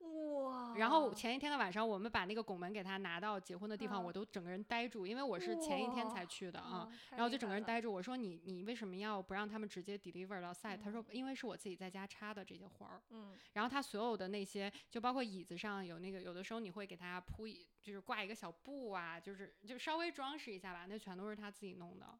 [0.04, 0.74] 哇！
[0.76, 6.88] 然后前一天的晚上，我们把那个拱门给他拿到结婚的地方，嗯我都整个人呆住，因为我是前一天才去的啊。
[7.12, 7.38] 然后就。
[7.44, 22.18] 整个人呆住，我说你你为什么要不让他们直接 deliver 到 site？、他说嗯因为是我自己在家插的这些花儿，嗯然后他所有的那些就包括椅子上有那个有的时候你会给他铺一就是挂一个小布啊，就是就稍微装饰一下吧，那全都是他自己弄的，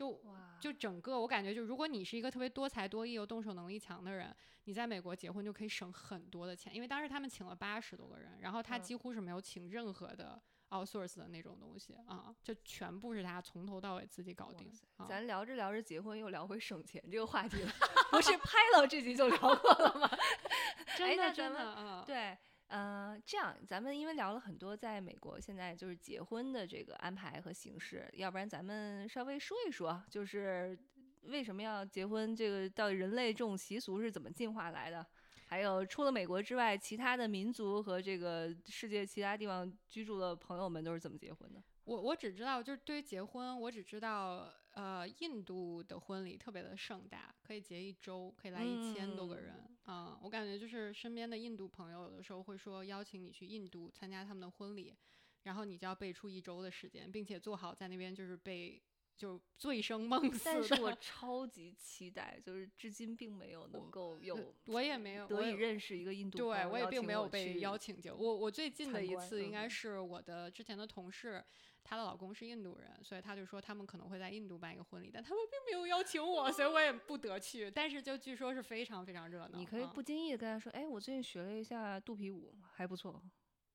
[0.00, 0.20] 就，
[0.58, 4.34] 就整个我感觉就如果你是一个特别多才多艺又动手能力强的人，
[4.64, 8.82] 你在美国结婚就可以省很多的钱，因为当时他们请了八十多个人，然后他嗯。
[8.82, 14.72] 几乎是没有请任何的 outsource 的那种东西啊，就全部是他从头到尾自己搞定
[15.06, 15.26] 咱。
[15.26, 17.72] 聊着聊着结婚，又聊回省钱这个话题了，
[18.10, 20.10] 不是拍了这集就聊过了吗？
[20.96, 22.36] 真的真的对，
[22.70, 30.78] 呃，这样咱们因为聊了很多在美国现在就是结婚的这个安排和形式，要不然咱们稍微说一说，就是
[31.22, 32.34] 为什么要结婚？
[32.34, 35.04] 这个到底人类这种习俗是怎么进化来的？
[35.48, 41.60] 还有除了美国之外，其他的民族和这个世界其他地方居住的朋友们都是怎么结婚的？
[41.82, 49.54] 我我只知道，就是对于结婚，我只知道，呃，印度的婚礼特别的盛大，可以结一周，可以来一千多个嗯人。
[49.84, 54.94] 啊、我感觉就是身边的印度朋友，有的时候会说邀请你去印度参加他们的婚礼，
[55.42, 58.80] 然后你就要备出一周的时间，并且做好在那边就是被
[59.16, 60.42] 就醉生梦死。
[60.44, 71.44] 但是我超级期待，就是至今并没有能够有我也没有，得以认识一个印度朋对，我也并没有被邀请就我我最近的一次应该嗯是我的之前的同事，
[71.82, 77.70] 她的老公是印度人，所以她就说他们可能会在印度办一个婚礼，但他们并没有邀请我，所以我也不得去。
[77.70, 83.22] 但是就据说是非常非常热闹，你可以啊不经意的跟他说，哎，我最近学了一下肚皮舞，还不错。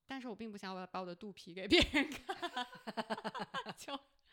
[0.07, 2.67] 但是我并不想把把我的肚皮给别人看，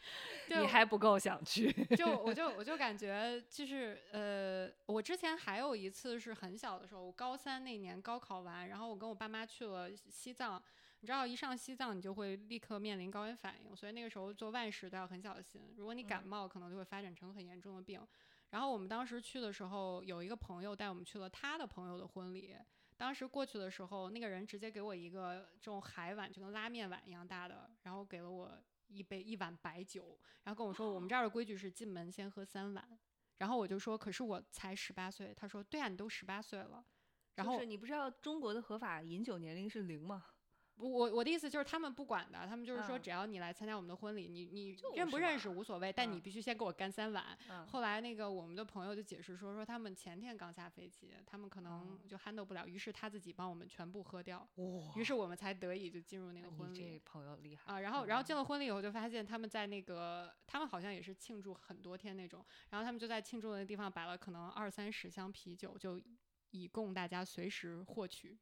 [0.49, 1.73] 你还不够想去。
[1.97, 10.63] 就我就 我就感觉就是呃，我之前还有一次是很小的时候，我高三那年高考完，然后我跟我爸妈去了西藏。
[11.01, 15.75] 你知道，一上西藏你就会立刻面临高原反应，所以那个时候做万事都要很小心。
[15.77, 18.01] 如果你感嗯冒，可能就会发展成很严重的病。
[18.51, 22.55] 然后我们当时去的时候，有一个朋友带我们去了他的朋友的婚礼。
[22.97, 28.57] 当时过去的时候，那个人直接给我一个这种海碗，就跟拉面碗一样大的，然后给了我
[28.93, 32.99] 一杯一碗白酒，然后跟我说我们这儿的规矩是进门先喝三碗。
[33.39, 35.35] 然后我就说，可是我才十八岁。
[35.35, 36.85] 他说，对啊，你都十八岁了。
[37.35, 40.27] 然后就是你不知道中国的合法饮酒年龄是零吗？
[40.83, 47.39] 我我我的意思就是他们不管的，他们就是说嗯只要你来参加我们的婚礼，你你认不认识无所谓，但你嗯必须先给我干三碗。
[47.49, 57.01] 嗯，后来那个我们的朋友就解释说，说他们前天刚下飞机，他们可能哦就 handle 不了，于是他自己帮我们全部喝掉，哇于是我们才得以就进入那个婚礼。
[57.05, 66.01] 朋友厉害啊，然后然后进嗯了婚礼以后，就发现他们在那个，他们好像也是庆祝很多天那种，然后他们就在庆祝的那地方摆了可能二三十箱啤酒，就
[66.51, 68.39] 以供大家随时获取。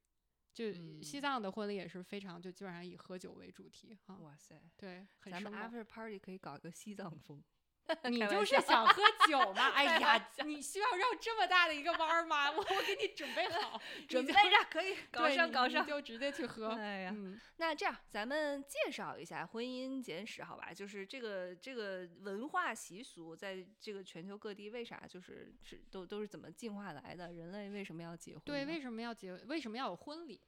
[0.61, 7.43] 就西嗯藏的婚礼也是非常，就基本上以喝酒为主题啊，哇塞，对，很咱们 after party 可以搞一个西藏风。
[8.09, 9.71] 你就是想喝酒吗？
[9.75, 12.49] 哎呀，你需要绕这么大的一个弯儿吗？
[12.49, 15.85] 我我给你准备好， 准备着可以搞上搞上。
[15.85, 16.69] 就直接去喝。
[16.69, 20.73] 哎呀，嗯，那这样咱们介绍一下婚姻简史，好吧？
[20.73, 27.33] 就是这个这个文化习俗，在这个全球各地为啥就是是都都是怎么进化来的？
[27.33, 28.43] 人类为什么要结婚？
[28.45, 29.33] 对，为什么要结？
[29.47, 30.41] 为什么要有婚礼？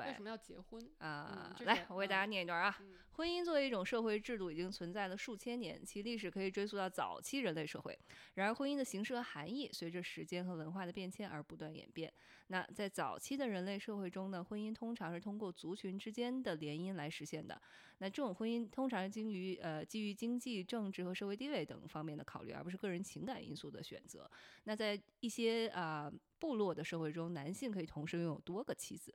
[0.00, 0.80] 为什么要结婚？
[0.98, 2.76] 啊、嗯，来我给大家嗯念一段啊。
[2.80, 7.96] 嗯婚姻作为一种社会制度，已经存在了数千年，其历史可以追溯到早期人类社会。
[8.34, 12.12] 然而，婚姻的形式和含义随着时间和文化的变迁而不断演变。
[12.48, 17.62] 那在早期的人类社会中呢，婚姻通常是通过族群之间的联姻来实现的。
[17.98, 24.28] 那这种婚姻通常是基于呃基于经济、政治和社会地位等方面的考虑，而不是个人情感因素的选择。
[24.64, 29.14] 那在一些啊、部落的社会中，男性可以同时拥有多个妻子。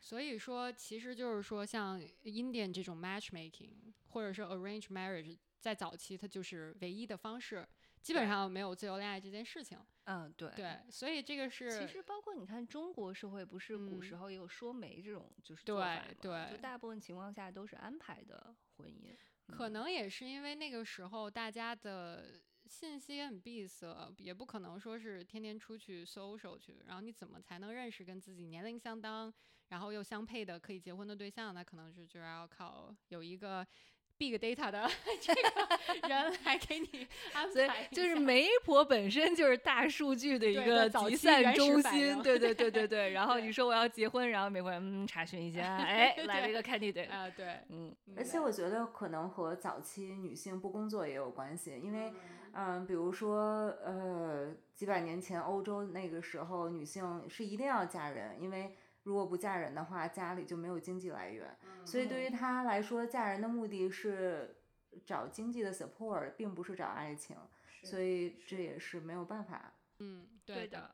[0.00, 7.66] 所以说，其实就是说，像 Indian 这种 matchmaking 或者是 arranged marriage，在早期它就是唯一的方式，
[8.00, 9.78] 基本上没有自由恋爱这件事情。
[10.04, 19.16] 嗯，对对，所以这个是其实包括你看中国社会，不是古嗯时候也有说媒这种就是对做法吗对就大部分情况下都是安排的婚姻。
[19.48, 29.32] 可嗯能也是因为那个时候大家的信息也很闭塞，也不可能说是天天出去 social 去，然后你怎么才能认识跟自己年龄相当，
[29.68, 31.54] 然后又相配的可以结婚的对象？
[31.54, 33.66] 那可能是就要靠有一个
[34.18, 34.88] big data 的
[35.20, 43.10] 这个人来给你安所以就是媒婆本身就是大数据的一个集散中心，对对 对对对。
[43.10, 52.10] 然后你说我要结婚，然后媒婆嗯查询一下， 哎来了一个 candidate，啊、对，嗯嗯而且我觉得可能和早期女性不工作也有关系，因为，
[52.52, 58.74] 嗯，比如说，呃，几百年前欧洲那个时候，女性是一定要嫁人，因为
[59.06, 61.56] 如果不嫁人的话，家里就没有经济来源。
[61.84, 64.56] 所以对于她来说，嫁人的目的是
[65.04, 67.36] 找经济的 support，并不是找爱情。
[67.84, 69.72] 所以这也是没有办法。
[70.00, 70.90] 嗯，对的。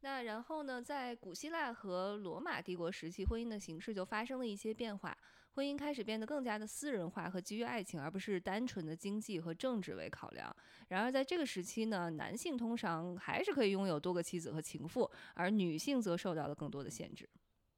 [0.00, 5.16] 那然后呢，在古希腊和罗马帝国时期，婚姻的形式就发生了一些变化，
[5.54, 10.54] 婚姻开始变得更加的私人化和基于爱情，而不是单纯的经济和政治为考量。
[10.88, 17.28] 然而在这个时期呢，男性通常还是可以拥有多个妻子和情妇，而女性则受到了更多的限制。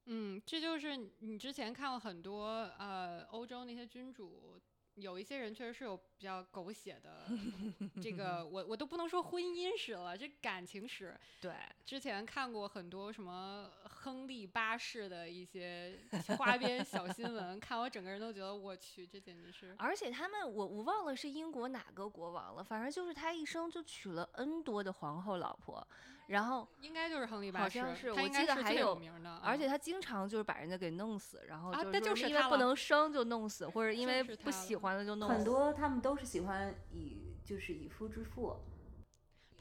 [0.07, 2.47] 嗯，这就是你之前看了很多
[2.79, 4.61] 呃欧洲那些君主。
[4.97, 7.27] 有一些人确实是有比较狗血的，
[8.01, 11.19] 这个我我都不能说婚姻史了，这感情史。
[11.41, 11.53] 对，
[11.85, 13.69] 之前看过很多什么
[14.05, 15.99] 亨利八世的一些
[16.37, 19.75] 花边小新闻，看我整个人都觉得我去，这简直是。
[19.79, 25.87] 而且他们，我我忘了是英国哪个国王了，反正就是他一生就娶了 N 多的皇后老婆。
[26.27, 35.35] 然后应该就是亨利八世，好像是，我记得还有名的，而且他经常就是把人家给弄死，然后就是因为不能生就弄死，或者因为不喜欢了就弄死。
[35.35, 38.57] 很多他们都是喜欢以就是以夫之妇，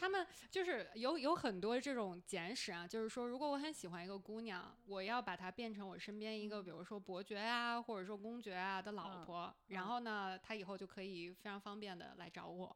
[0.03, 12.75] 他们就是有有很多这种简史啊，就是说如果我很喜欢一个姑娘，我要把她变成我身边一个比如说伯爵啊，或者说公爵啊的老婆，然后呢，她以后就可以非常方便的来找我，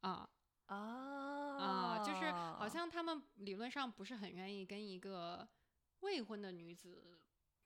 [0.00, 0.26] 啊。
[0.64, 0.76] 啊
[1.58, 5.46] 啊，就是好像他们理论上不是很愿意跟一个
[6.00, 7.20] 未婚的女子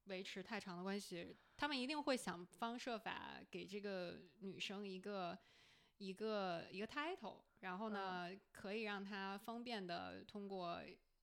[0.06, 5.38] 维持太长的关系，他们一定会想方设法给这个女生一个
[5.98, 10.80] 一个一个 title，然后呢，可以让他方便的通过。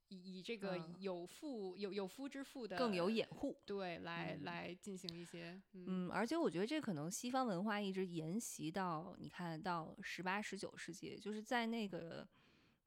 [0.10, 12.26] 以以这个有妇有有夫之妇的更有掩护，对，来来进行一些，嗯，而且我觉得这可能西方文化一直沿袭到你看到十八十九世纪，就是在那个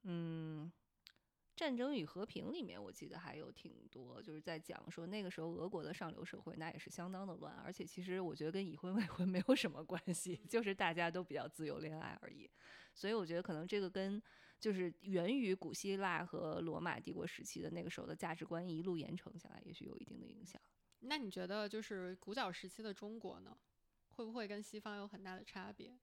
[0.05, 0.71] 嗯
[1.57, 12.49] 《战争与和平》里面，我记得还有挺多就是在讲说那个时候俄国的上流社会那也是相当的乱，而且其实我觉得跟已婚未婚没有什么关系， 就是大家都比较自由恋爱而已，
[12.99, 14.21] 所以我觉得可能这个跟。
[14.61, 20.61] 就是源于古希腊和罗马帝国时期的那个时候的价值观一路延承下来，也许有一定的影响。
[20.99, 23.57] 那你觉得，就是古早时期的中国呢，
[24.09, 25.97] 会不会跟西方有很大的差别？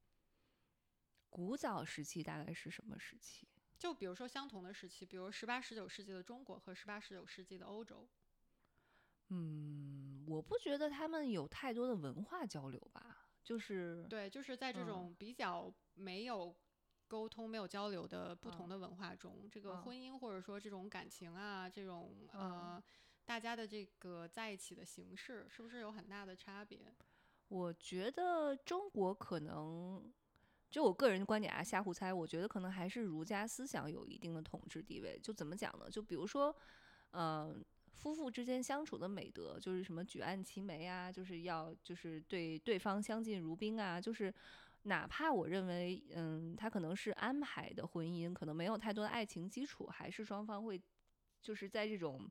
[1.29, 3.45] 古早时期大概是什么时期？
[3.77, 8.07] 就比如说相同的时期，比如十八、十九世纪的中国和十八、十九世纪的欧洲。
[9.27, 13.27] 嗯，我不觉得他们有太多的文化交流吧。
[13.43, 16.55] 就是对，就是在这种比较没有。
[17.07, 22.81] 沟通没有交流的不同的文化中，这个婚姻或者说这种感情啊，这种呃，
[23.25, 26.93] 大家的这个在一起的形式，是不是有很大的差别？
[27.47, 30.11] 我觉得中国可能，
[30.69, 32.11] 就我个人观点啊，瞎胡猜。
[32.11, 35.19] 我觉得可能还是儒家思想有一定的统治地位。
[35.21, 35.89] 就怎么讲呢？
[35.89, 36.55] 就比如说，
[37.11, 44.33] 嗯，夫妇之间相处的美德，就是什么举案齐眉啊，就是要就是对对方相敬如宾啊，就是。
[44.87, 50.79] 哪怕我认为，嗯，他可能是安排的婚姻，可能没有太多的爱情基础，还是双方会，
[51.41, 52.29] 就是在这种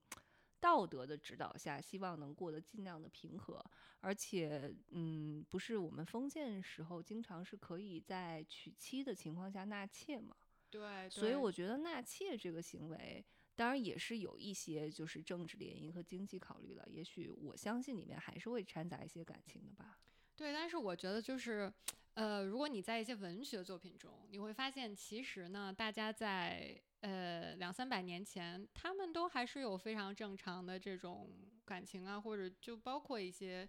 [0.61, 3.61] 道德的指导下，希望能过得尽量的平和。
[3.99, 10.37] 而且，嗯，不是我们封建时候经常是可以在娶妻的情况下纳妾嘛？
[10.71, 11.11] 对。
[11.11, 13.25] 所以我觉得纳妾这个行为，
[13.57, 16.87] 当然也是有一些就是政治联姻和经济考虑了。
[16.87, 19.99] 也许我相信里面还是会掺杂一些感情的吧。
[20.37, 21.73] 对，但是我觉得就是。
[22.15, 31.31] 呃，如果你在一些文学作品中，你会发现，其实呢，大家在呃两三百年前，他们都还是有非常正常的这种
[31.65, 33.69] 感情啊，或者就包括一些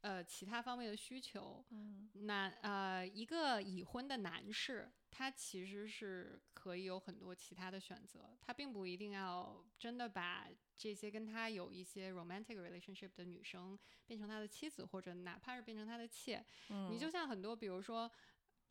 [0.00, 1.64] 呃其他方面的需求。
[1.70, 4.90] 嗯，那呃一个已婚的男士。
[5.16, 16.44] 他其实是可以有很多其他的选择，他并不一定要真的把这些跟他有一些 romantic relationship 的女生变成他的妻子，或者哪怕是变成他的妾。
[16.70, 18.10] 嗯，你就像很多，比如说，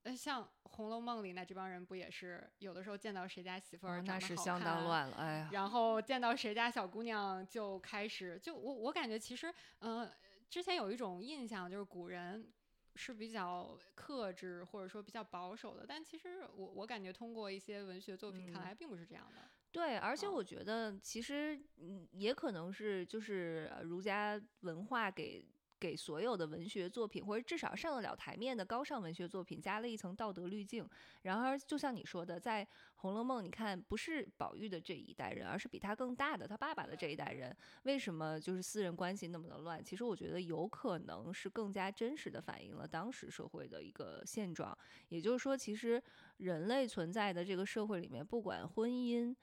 [0.02, 10.12] 呃，像《红楼梦》里那这帮人不也是有的时候见到谁家媳妇儿长得好看，那是相当乱了，哎呀，然后见到谁家小姑娘就开始，就我我感觉其实，嗯，
[10.50, 12.52] 之前有一种印象就是古人。
[12.96, 19.50] 是比较克制或者说比较保守的，但其实我我感觉通过一些文学作品看来并不是这样的。
[19.72, 25.46] 对，而且我觉得其实嗯也可能是就是儒家文化给。
[25.84, 30.90] 给所有的文学作品，或者至少上得了台面的高尚文学作品，加了一层道德滤镜。
[31.24, 32.66] 然而，就像你说的，在
[32.96, 37.54] 《红楼梦》，你看，不是宝玉的这一代人，而是比他更大的他爸爸的这一代人，
[37.84, 39.84] 为什么就是私人关系那么的乱？
[39.84, 44.78] 其实我觉得有可能是更加真实的反映了当时社会的一个现状。
[45.10, 46.02] 也就是说，其实
[46.38, 49.36] 人类存在的这个社会里面，不管婚姻。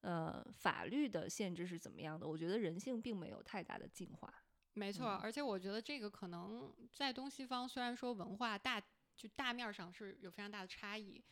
[0.00, 4.32] 呃法律的限制是怎么样的，我觉得人性并没有太大的进化。
[4.78, 8.80] 没错，嗯而且我觉得这个可能在东西方，虽然说文化大
[9.16, 11.22] 就大面儿上是有非常大的差异，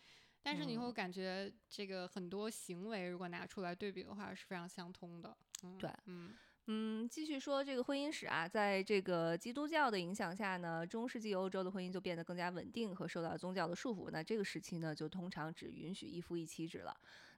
[0.43, 5.37] 但是你会嗯感觉这个很多行为如果拿出来对比的话是非常相通的。
[5.63, 6.35] 嗯、对嗯，
[6.69, 14.11] 嗯，继续说这个婚姻史啊，在这个基督教的影响下呢，中世纪欧洲的婚姻就变得更加稳定和受到宗教的束缚。
[14.11, 16.93] 那这个时期呢，就通常只允许一夫一妻制了。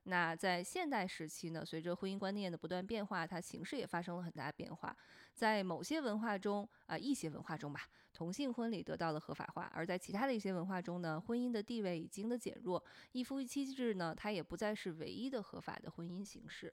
[0.05, 4.97] 那在现代时期呢，随着婚姻观念的不断变化，它形式也发生了很大变化。
[5.35, 7.83] 在某些文化中啊、一些文化中吧，
[8.14, 16.72] 同性婚礼得到了合法化；而在其他的一些文化中呢，婚姻的地位已经的减弱，一夫一妻制呢，它也不再是唯一的合法的婚姻形式。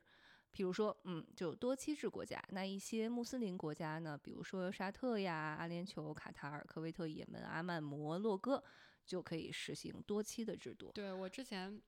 [0.55, 8.63] 比如说，嗯，就多妻制国家，那一些穆斯林国家呢，比如说沙特呀、阿联酋、卡塔尔、科威特、也门、阿曼、摩洛哥，
[9.05, 10.93] 就可以实行多妻的制度。
[10.93, 11.81] 对我之前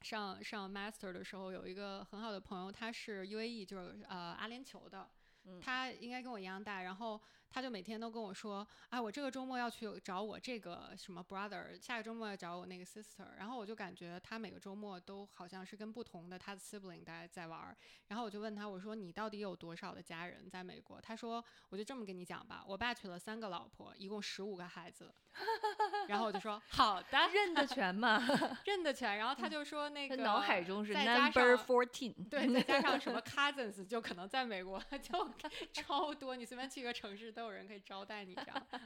[0.00, 5.06] 上上 master 的时候，有一个很好的朋友，他是 UAE，就是呃阿联酋的。
[5.44, 7.20] 嗯他应该跟我一样大，然后
[7.50, 17.76] 他就每天都跟我说，哎，我这个周末要去找我这个什么 brother，下个周末要找我那个 sister，然后我就感觉他每个周末都好像是跟不同的他的 sibling 在在玩儿，
[18.06, 21.00] 然后我就问他，我说你到底有多少的家人在美国？
[21.00, 25.12] 他说，我就这么跟你讲吧，我爸娶了三个老婆，一共十五个孩子，
[26.08, 28.22] 然后我就说 好的，认得全嘛，
[28.66, 32.14] 认得全，然后他就说那个他脑海中是 number 上 fourteen。
[32.28, 35.30] 对，再加上什么 cousins，就可能在美国就
[35.72, 38.56] 超多，你随便去一个城市都有人可以招待你这样。
[38.70, 38.80] 啊，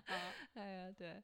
[0.54, 1.22] 哎呀，对。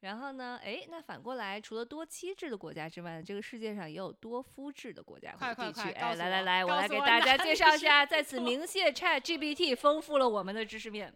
[0.00, 0.58] 然后呢？
[0.64, 5.90] 哎，那反过来，除了多妻制的国家之外，这个世界上也有多夫制的国家快或者地区。
[5.90, 11.12] 哎，来来来，我来给大家介绍一下，在此鸣谢 Chat GPT 丰富了我们的知识面。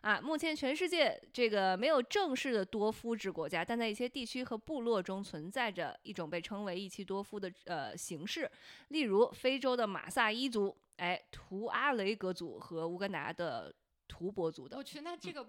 [0.00, 8.50] 啊，目前全世界这个没有正式的多夫制国家，但在一些地区和部落中存在着一种被称为一妻多夫的呃形式，
[8.88, 13.74] 例如非洲的马萨伊族，哎，图阿雷格族和乌干达的
[14.08, 14.82] 图博族的我。
[14.82, 15.46] 去，那这个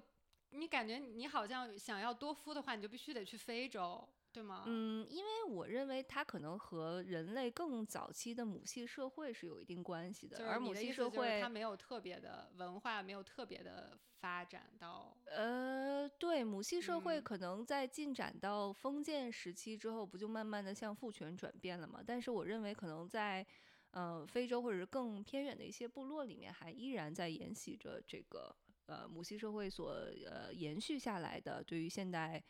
[0.50, 4.64] 你感觉你好像想要多夫的话，你就必须得去非洲，对吗？
[4.66, 15.18] 嗯，因为我认为它可能和人类更早期的母系社会是有一定关系的，就是而母系社会它，没有特别的文化，没有特别的发展到。
[15.26, 22.02] 呃，对，母系社会嗯可能在进展到封建时期之后，不就慢慢的向父权转变了吗？
[22.06, 23.46] 但是我认为可能在
[23.92, 28.56] 呃非洲或者是更偏远的一些部落里面，还依然在沿袭着这个
[28.86, 29.92] 呃母系社会所
[30.26, 32.42] 呃延续下来的对于现代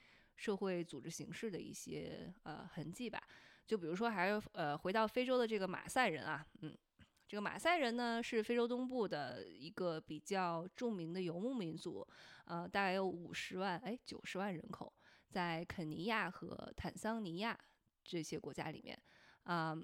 [0.42, 3.22] 社会组织形式的一些呃痕迹吧。
[3.68, 6.76] 就比如说，还是呃回到非洲的这个马赛人啊，嗯，
[7.28, 12.06] 这个马赛人呢是非洲东部的一个比较著名的游牧民族，
[12.46, 14.92] 呃，大概有五十万哎九十万人口，
[15.30, 17.56] 在肯尼亚和坦桑尼亚
[18.04, 19.00] 这些国家里面，
[19.44, 19.78] 啊、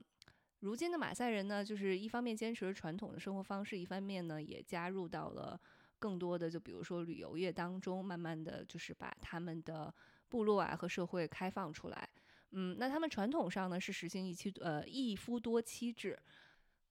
[0.62, 5.58] 如今的马赛人呢，就是一方面坚持传统的生活方式，一方面呢也加入到了
[5.99, 9.93] 更多的，就比如说旅游业当中，慢慢的就是把他们的
[10.30, 12.09] 部落啊和社会开放出来。
[12.51, 16.17] 嗯，那他们传统上呢是实行一妻呃一夫多妻制，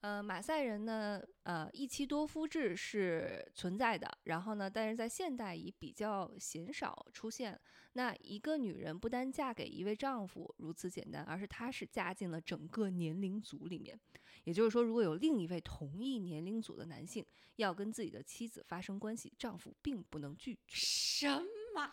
[0.01, 7.59] 呃，马赛人呢，呃，一妻多夫制是存在的，然后呢，但是在现代已比较鲜少出现。
[7.95, 13.99] 那一个女人不单嫁给一位丈夫如此简单，而是她是嫁进了整个年龄组里面。
[14.45, 17.24] 也就是说，如果有另一位同一年龄组的男性
[17.57, 20.76] 要跟自己的妻子发生关系，丈夫并不能拒绝。
[20.76, 21.43] 什？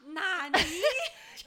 [0.06, 0.54] 纳尼？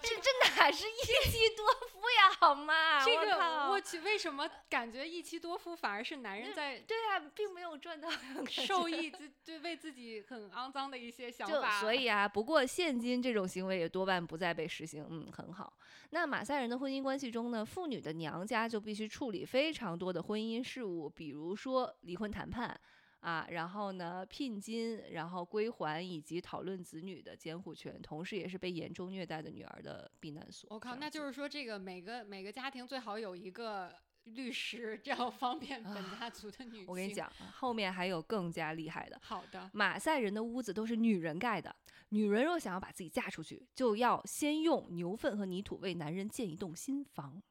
[0.03, 3.03] 这这哪是一妻多夫呀，好吗？
[3.05, 8.09] 这个我去，为什么感觉一妻多夫反而是男人在对啊，并没有赚到
[8.49, 11.81] 受益 自对为自己很肮脏的一些想就法？
[11.81, 15.73] 所以啊，不过现今这种行为也多半不再被实行，嗯，很好。
[16.11, 22.79] 那马赛人的婚姻关系中呢，妇女的娘家就必须处理非常多的婚姻事务，比如说离婚谈判
[23.27, 30.69] 啊，然后呢聘金，然后归还以及讨论子女的监护权，同时也是被严重虐待的女儿的避难所。
[30.71, 36.85] 我靠，那就是说，这个每个每个家庭最好有一个律师，这样方便本家族的女性。
[36.87, 39.19] 我跟你，讲，后面还有更加厉害的。
[39.21, 41.75] 好的，马赛人的屋子都是女人盖的，
[42.11, 47.43] 女人若想要把自己嫁出去，就要先用牛粪和泥土为男人建一栋新房。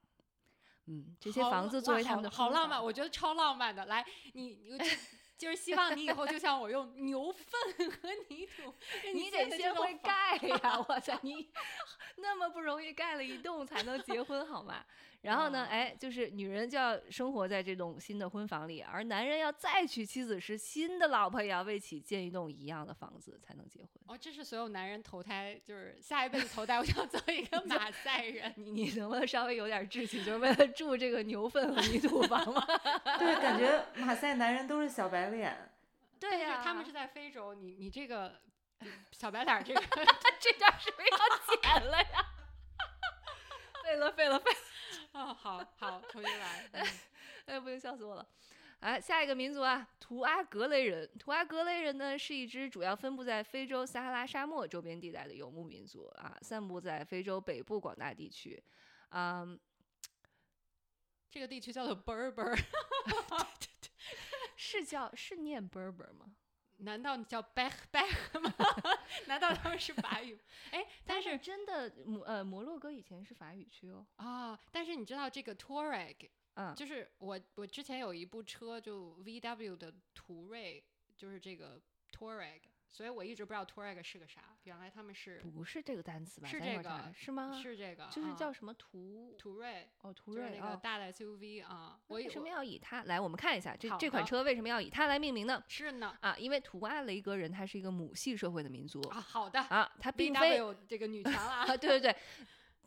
[0.85, 3.87] 嗯，这些房子作为他们的好浪漫，我觉得超浪漫的。
[3.87, 4.77] 来，你你
[5.37, 8.73] 就就是希望你以后就像我用牛粪和泥土
[9.13, 10.83] 你得先会盖呀！
[10.87, 11.49] 我操，你
[12.17, 14.83] 那么不容易盖了一栋才能结婚好吗？
[15.25, 23.89] 然后呢，哎，就是女人就要生活在这栋新的婚房里，而男人要再娶妻子时，新的老婆也要为其建一栋一样的房子才能结婚。
[24.05, 28.53] 哦，这是所有男人投胎，就是下一辈子投胎，我想做一个马赛人。
[28.55, 32.63] 你你能不能稍微有点志气，就是为了住这个牛粪和泥土房吗？
[33.17, 35.71] 对，感觉马赛男人都是小白脸。
[36.19, 38.39] 对呀、是他们是在非洲，你你这个
[38.81, 39.81] 嗯小白脸儿这个
[40.39, 41.17] 这段是不是要
[41.61, 42.25] 剪了呀？
[43.83, 44.57] 废了，废了，废了！
[45.15, 46.69] 哦，好好重新来。
[46.73, 46.85] 嗯
[47.47, 48.27] 哎，不行，笑死我了。
[48.81, 51.09] 哎，下一个民族啊，图阿格雷人。
[51.17, 58.61] 图阿格雷人呢，是一支主要分布在非洲撒哈拉沙漠周边地带的游牧民族啊，散布在非洲北部广大地区。
[59.09, 59.47] 啊、
[61.31, 62.59] 这个地区叫做 Berber，
[64.57, 66.35] 是叫是念 Berber 吗？
[66.77, 68.53] 难道你叫 Bech Bech 吗？
[69.27, 70.37] 难道他们是法语？
[70.71, 74.05] 哎，但是是真的摩呃摩洛哥以前是法语区哦。
[74.17, 80.83] 啊、但是你知道这个 Touareg，嗯，就是我我之前有一部车就 VW 的途锐，
[81.15, 82.61] 就是这个 Touareg，
[82.95, 86.47] 所以我一直不知道 Touareg 是个啥，原来他们是不是这个单词吧？
[86.47, 87.59] 是这个是吗？
[87.61, 90.61] 是这个，就是啊叫什么途途锐，哦途就是锐哦。
[90.63, 93.19] 那个大的 SUV 啊，我为什么要以它来？
[93.19, 95.61] 我们看一下这这款车为什么要以它来命名呢？
[95.67, 102.15] 是呢啊，因为图阿雷格人他是一个母系社会的民族啊，好的啊，他并非，BW 这个女权了啊，啊，对对对。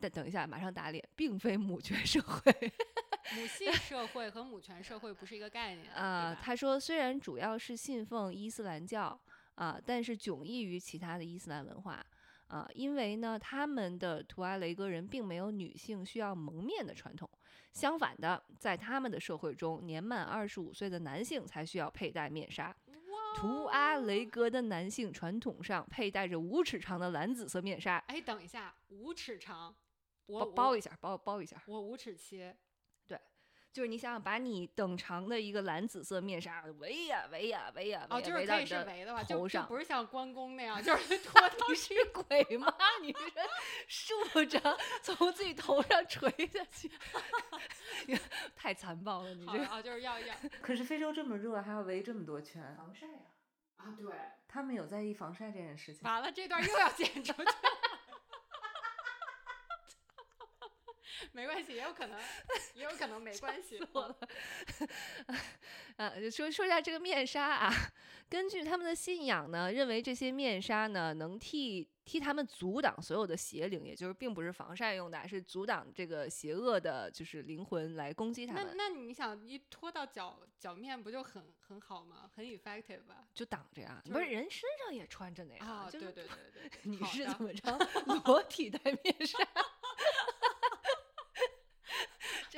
[0.01, 2.51] 等等一下，马上打脸，并非母权社会。
[3.35, 9.19] 母 系社会和母权社会不是一个概念啊，他说虽然主要是信奉伊斯兰教
[9.59, 12.01] 啊，但是迥异于其他的伊斯兰文化
[12.47, 17.29] 啊，因为呢，他们的图阿雷格人并没有女性需要蒙面的传统。
[17.73, 22.73] 相反的，在他们的社会中，年满二十五岁的男性才需要佩戴面纱。
[23.35, 29.75] 图阿雷格的男性传统上佩戴着五尺长的蓝紫色面纱，哎，等一下，五尺长，
[30.25, 31.61] 我包包一下，包包一下。
[31.67, 32.51] 我五尺七，
[33.71, 39.23] 就是你想想，把你等长的一个蓝紫色面纱围呀围呀围呀，哦，就是可以是围的围的吧？
[39.23, 42.73] 头就就上不是像关公那样，就是 拖到你是鬼吗？
[43.01, 43.19] 你是
[43.87, 46.89] 竖着从自己头上垂下去，
[48.55, 49.33] 太残暴了！
[49.33, 53.19] 你这个啊，就是要要 可是非洲这么热，还要围这么多圈，防晒呀、
[53.77, 54.11] 啊，对，
[54.47, 56.01] 他们有在意防晒这件事情。
[56.03, 57.49] 完了这段又要剪出去。
[61.31, 62.19] 没关系，也有可能，
[62.75, 63.79] 也有可能没关系。
[63.93, 64.15] 我了。
[65.97, 67.73] 呃， 就说说一下这个面纱啊，
[68.29, 82.29] 根据他们的信仰呢，认为这些面纱呢能替替他们阻挡所有的邪灵，也就是并不是防晒用的，是阻挡这个邪恶的，就是灵魂来攻击他们，那那你想一拖到脚脚面不就很很好吗？
[82.35, 83.27] 很 effective 吧？
[83.33, 84.01] 就挡着呀。
[84.05, 87.77] 就不是是人身上也穿着那样，啊，就是对对对对， 你是怎么着
[88.25, 89.37] 裸体戴面纱？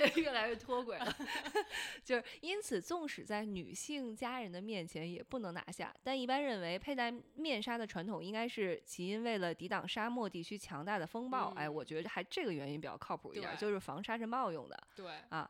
[0.10, 1.18] 这越来越脱轨了，
[2.04, 11.54] 就是因此，纵使在女性家人的面前也不能拿下，但一般认为佩戴面纱的传统应该是起因为了抵挡沙漠地区强大的风暴。
[11.56, 14.78] 哎，嗯我觉得还这个原因比较靠谱一点，对就是防沙尘暴用的。
[14.96, 15.50] 对啊，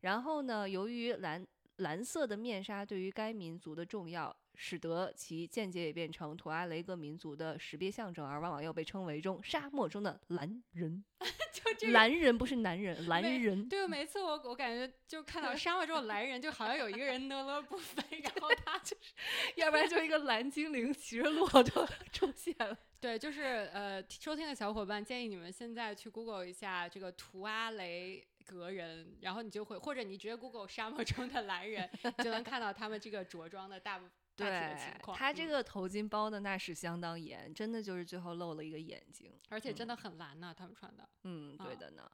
[0.00, 1.44] 然后呢，由于蓝
[1.78, 11.04] 蓝色的面纱对于该民族的重要，使得其间接也变成图阿雷格民族的识别象征，而往往又被称为中沙漠中的蓝人。
[11.52, 11.92] 就这个。
[11.92, 13.68] 蓝人不是男人，蓝人。
[13.68, 19.14] 对，每次我我感觉就看到沙漠中的蓝人，就好像有一个人呢了不飞，然后他就是
[19.56, 22.76] 要不然就一个蓝精灵骑着骆驼 出现了。
[23.00, 31.88] 对，就是呃，收听的小伙伴建议你们现在去 Google 一下这个图阿雷格人，然后你就会，或者你直接 Google 沙漠中的蓝人，
[32.24, 35.16] 就能看到他们这个着装的大部大体的情对，况。
[35.16, 39.38] 他这嗯个头巾包的那是相当严，真的就是最后露了一个眼睛。
[39.50, 42.10] 而且真的很蓝呢，他们穿的嗯，对啊的呢。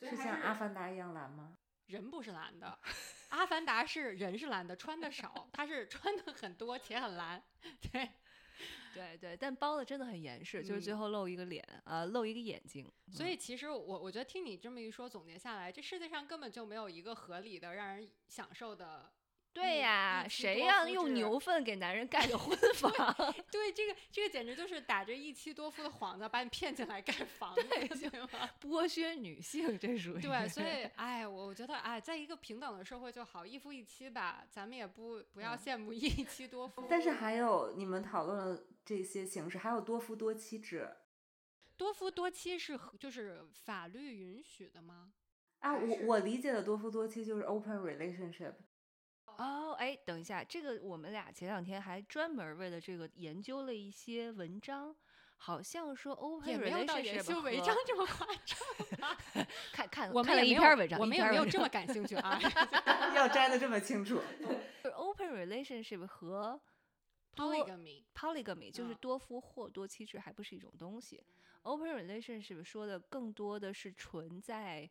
[0.00, 1.56] 是像阿凡达一样蓝吗？
[1.86, 2.78] 人不是蓝的，
[3.28, 7.42] 阿凡达是人是蓝的，穿的少，他是穿的很多且很蓝。
[7.92, 8.10] 对，
[8.94, 12.90] 对对，但包的真的很严实，就是最嗯后露一个脸，呃，露一个眼睛。
[13.06, 19.10] 嗯所以其实我我觉得听你这么一说，总结下来，这世界上根本就没有一个合理的让人享受的。
[19.50, 22.92] 一对呀，谁让用牛 粪给男人盖的婚房？
[23.50, 28.50] 对，这个这个简直就是打着一妻多夫的幌子把你骗进来盖房子， 对对吗？
[28.60, 36.86] 剥削女性，这属于对，所以哎，我觉得哎，在一个平等的社会就好，一夫一妻吧，咱们也不不要嗯羡慕一妻多夫。
[36.88, 40.88] 但是还有你们讨论了这些形式，还有多夫多妻制
[41.76, 45.12] 多夫多妻是就是法律允许的吗？
[45.60, 45.74] 啊。
[45.74, 48.54] 我我理解的多夫多妻就是 open relationship。
[49.42, 54.94] 哦，哎，等一下，这个我们俩前两天还专门为了这个研究了一些文章，
[55.38, 59.46] 好像说 open 也没有到研 relationship 修违和章这么夸张。
[59.72, 62.38] 看看我们看了也没有一篇文章，我们也没有这么感兴趣啊。
[63.16, 64.20] 要摘的这么清楚。
[64.40, 64.50] 就
[64.82, 66.60] 是 open relationship 和
[67.34, 71.24] Polygamy，polygamy 就是嗯多夫或多妻制，还不是一种东西。
[71.62, 74.90] Open relationship 说的更多的是纯在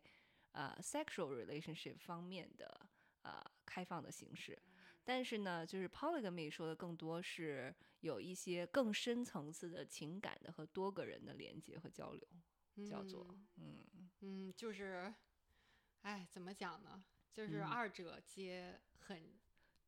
[0.54, 2.89] 呃 sexual relationship 方面的
[3.30, 4.58] 呃开放的形式，
[5.04, 12.28] 但是呢，就是 polygamy 说的更多是有一些更深层次的情感的和多个人的连接和交流，
[12.88, 13.28] 叫做
[13.58, 15.14] 嗯嗯嗯，就是，
[16.02, 17.04] 哎，怎么讲呢？
[17.32, 19.32] 就是嗯二者皆很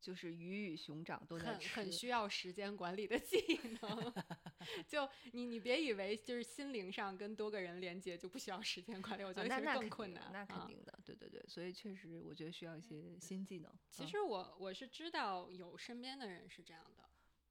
[0.00, 3.38] 就是鱼与熊掌都在很吃，很需要时间管理的技
[3.80, 4.12] 能。
[4.88, 10.22] 就你你别以为就是心灵上跟多个人连接就不需要时间管理，我觉啊得其实更困难。
[10.24, 11.14] 定那肯啊定的，对，
[11.52, 13.70] 所以确实我觉得需要一些新技能。
[13.70, 17.10] 嗯其实我我是知道有身边的人是这样的，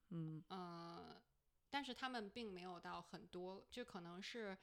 [0.10, 1.22] 嗯呃，
[1.70, 4.58] 但是他们并没有到很多，就可能是，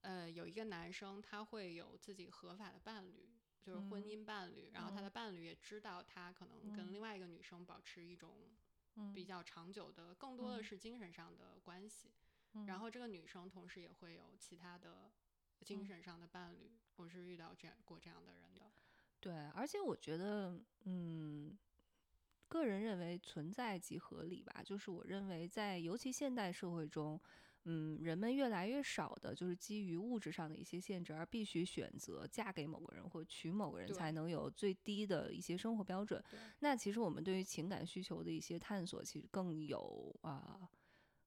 [0.00, 3.30] 呃，有一个男生他会有自己合法的伴侣，
[3.62, 8.50] 就是婚嗯姻伴侣，然后他嗯的伴侣也知道他可能跟嗯另外一个女生保持一种
[8.96, 12.10] 嗯比较长久的，更多的嗯是精神上的关系，
[12.54, 15.12] 嗯然后这个女生同时也会有其他的
[15.64, 18.71] 精嗯神上的伴侣，我是遇到这样过这样的人的，
[19.22, 21.56] 对，而且我觉得，嗯，
[22.48, 24.60] 个人认为存在即合理吧。
[24.64, 27.20] 就是我认为，在尤其现代社会中，
[27.66, 36.20] 嗯，人们越来越少的就是基于物质上的一些限制，而必须选择嫁给某个人或娶某个人，才能有最低的一些生活标准。
[36.58, 40.68] 那其实我们对于情感需求的一些探索，其实更有啊、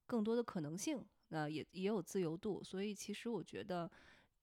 [0.06, 2.62] 更多的可能性，那、也也有自由度。
[2.62, 3.90] 所以其实我觉得。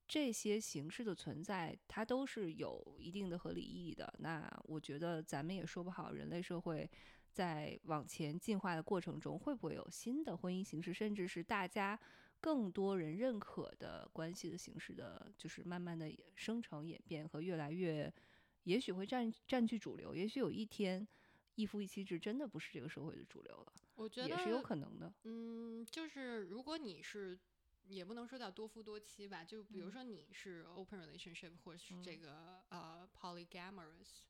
[0.08, 4.12] 这些形式的存在，它都是有一定的合理意义的。
[4.18, 6.90] 那我觉得咱们也说不好，人类社会
[7.30, 11.98] 在往前进化的过程中，会不会有新的婚姻形式，甚至是大家
[12.40, 18.12] 更多人认可的关系的形式的，就是慢慢的生成演变和越来越，
[18.64, 20.14] 也许会占占据主流。
[20.14, 21.06] 也许有一天，
[21.54, 25.10] 一夫一妻制真的不是这个社会的主流了，我觉得也是有可能的。
[25.24, 27.38] 嗯，就是如果你是，
[27.94, 34.22] 也不能说叫多夫多妻吧，就比如说你是 open relationship 或是这嗯个、呃 polygamous，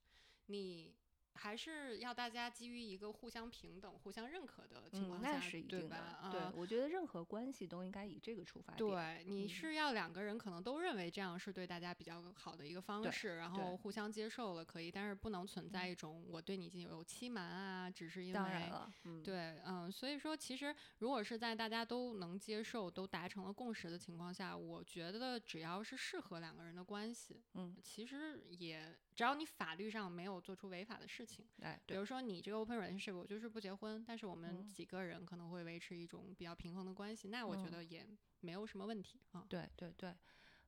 [0.47, 0.95] 你
[1.43, 5.88] 还是要大家基于一个互相平等、互相认可的情嗯，况下，那是一对吧？
[5.88, 5.97] 定的。
[5.97, 8.88] 啊对，我觉得任何关系都应该以这个出发点。
[8.88, 38.07] 对，你嗯是要两个人可能都认为这样是对大家比较好的一个方对式，然后互相接受了可以，但是不能存在嗯一种我对你已经有欺瞒啊，只是因为当然了，嗯，对，嗯，所以说其实如果是在大家都能接受、都达成了共识的情况下，我觉得只要是适合两个人的关系，嗯，其实也只要你法律上没有做出违法的事情，哎，对，比如说你这个 open relationship，我就是不结婚，但是我们嗯几个人可能会维持一种比较平衡的关系，那我觉嗯得也
[38.41, 39.45] 没有什么问题啊。
[39.49, 40.15] 对对对，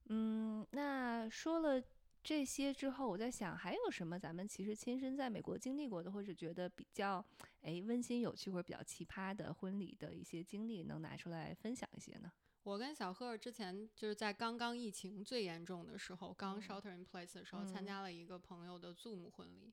[0.07, 1.83] 嗯，那说了
[2.23, 7.25] 这些之后，我在想还有什么咱们其实亲身在美国经历过的，或者觉得比较
[7.63, 12.31] 哎温馨有趣或者比较奇葩的婚礼的一些经历，能拿出来分享一些呢？
[12.65, 19.73] 我跟小贺之前就是在刚刚疫情最严重的时候，刚嗯 shelter in place 的时候，参嗯加了一个朋友的 Zoom 婚礼。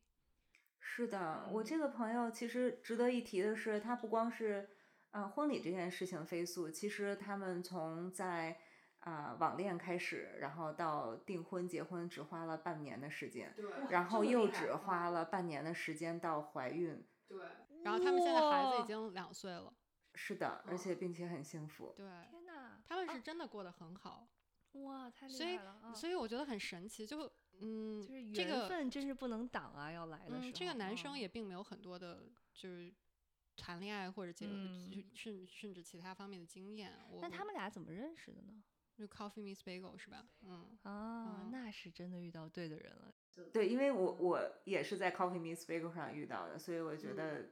[0.80, 4.70] 是的，我这个朋友其实值得一提的是，他不光是
[5.12, 8.58] 呃婚礼这件事情飞速，其实他们从在
[9.00, 17.04] 啊、网恋开始，然后到订婚结婚只花了半年的时间，对然后又只花了半年的时间到怀孕。
[17.28, 17.40] 对，
[17.84, 19.74] 然后他们现在孩子已经两岁了。
[20.14, 21.94] 是的，而且并且很幸福。
[21.96, 22.06] 对，
[22.92, 24.28] 他们是真的过得很好，
[24.74, 25.94] 哇，太厉所以害了啊！
[25.94, 27.08] 所以我觉得很神奇。
[27.08, 27.32] 就
[27.62, 32.24] 嗯，就是这个缘分真是不能挡啊，要来的时候，嗯，这个男生嗯也并没有很多的，
[32.54, 32.94] 就是
[33.56, 36.92] 谈恋爱或者结，嗯就甚甚至其他方面的经验。
[37.10, 38.62] 我那他们俩怎么认识的呢？
[38.94, 40.28] 就 Coffee Miss Bagel 是吧？
[40.42, 43.14] 嗯，啊，嗯那是真的遇到对的人了。
[43.54, 47.50] 对，因为我我也是在 Coffee Miss Bagel 上遇到的，所以我觉得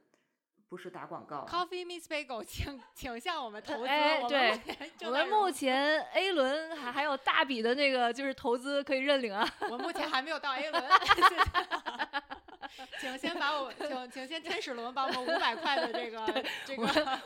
[0.70, 1.46] 不是打广告啊。
[1.50, 3.80] Coffee Miss Bagel，请请向我们投资。
[3.80, 4.60] 我们哎对
[5.04, 9.46] 我们目前 A 轮还还有大笔的那个就是投资可以认领啊。
[9.68, 10.84] 我目前还没有到 A 轮，
[13.00, 16.82] 请先把我请请先天使轮把我们五百块的这个这个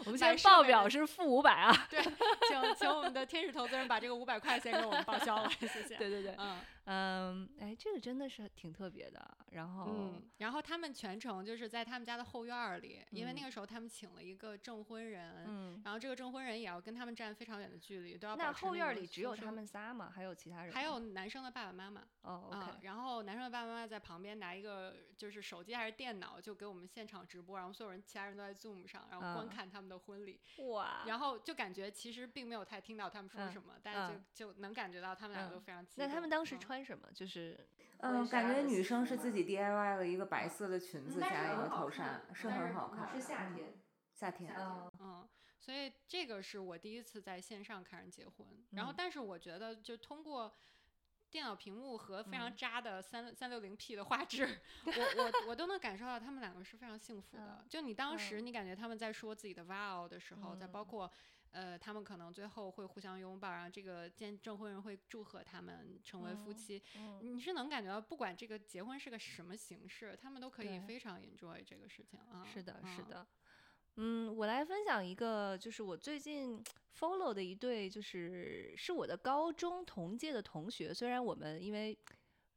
[0.06, 1.86] 我们买现在报表是负五百啊。
[1.90, 2.02] 对，
[2.48, 5.96] 请请我们的天使投资人把这个五百块先给我们报销了，谢谢。
[6.00, 9.36] 对对对，嗯嗯，哎，这个真的是挺特别的。
[9.50, 20.10] 然后，嗯，然后他们全程就是在他们家的后院儿里，因为那嗯个时候他们请了一个证婚人，嗯，然后这个证婚人也要跟他们站非常远的距离，都要那保持个后院里只有他们仨嘛？
[20.14, 20.72] 还有其他人？
[20.72, 36.06] 还有男生的爸爸妈妈哦啊、，OK，然后男生的爸爸妈妈在旁边拿一个就是手机还是电脑，就给我们现场直播，然后所有人其他人都在 Zoom 上，然后观啊看他们的婚礼，哇，然后就感觉其实并没有太听到他们说嗯什么，但是就嗯就能感觉到他们俩都嗯非常激动。
[36.06, 37.08] 那他们当时嗯穿什么？
[37.14, 37.56] 就是
[37.98, 43.08] 嗯，感觉女生是自己 DIY 了一个白色的裙子加一个头纱，是很好看。
[43.14, 43.74] 是夏嗯天，
[44.12, 44.54] 夏天。
[44.56, 45.28] 哦嗯，
[45.60, 48.46] 所以这个是我第一次在线上看人结婚。
[48.72, 50.52] 然后，嗯但是我觉得就通过
[51.30, 57.58] 电脑屏幕和非常嗯渣的三三六零 P 的画质，我我我都能感受到他们两个是非常幸福的。
[57.60, 61.12] 嗯就你当时嗯你感觉他们在说自己的 vow 的时候，在包嗯括。
[61.54, 66.82] 呃，他们可能最后会互相拥抱，然后这个见证婚人会祝贺他们成为夫嗯妻。
[66.96, 72.44] 嗯，你是能感觉到，不管这个结婚是个什么形式，他们都可以非常 enjoy 这个事情啊。
[72.44, 73.26] 是的，是嗯的。
[73.96, 76.60] 嗯，我来分享一个，就是我最近
[76.98, 80.92] follow 的一对，就是是我的高中同届的同学。
[80.92, 81.96] 虽然我们因为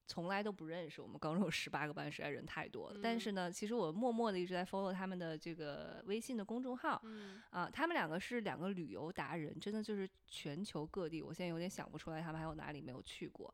[0.08, 3.00] 从来都不认识，我们高中有十八个班，实在人太多了。
[3.04, 7.00] 但嗯是呢，其实我默默的一直在 follow 他们的这个微信的公众号。
[7.04, 13.54] 嗯啊，他们两个是两个旅游达人，真的就是全球各地，我现在有点想不出来他们还有哪里没有去过。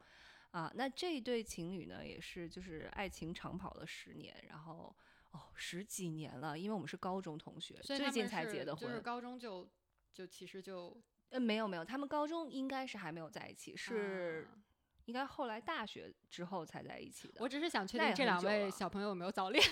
[0.51, 4.95] 啊，那这一对情侣呢，也是就是爱情长跑了十年，然后
[5.31, 8.87] 哦十几年了，因为我们是高中同学，最近才结的婚。
[8.87, 9.67] 就是高中就
[10.13, 10.95] 就其实就
[11.29, 14.61] 呃，没有没有，他们高中应该是还没有在一起，是啊
[15.05, 17.35] 应该后来大学之后才在一起的。
[17.41, 19.63] 我只是想确定这两位小朋友有没有早恋。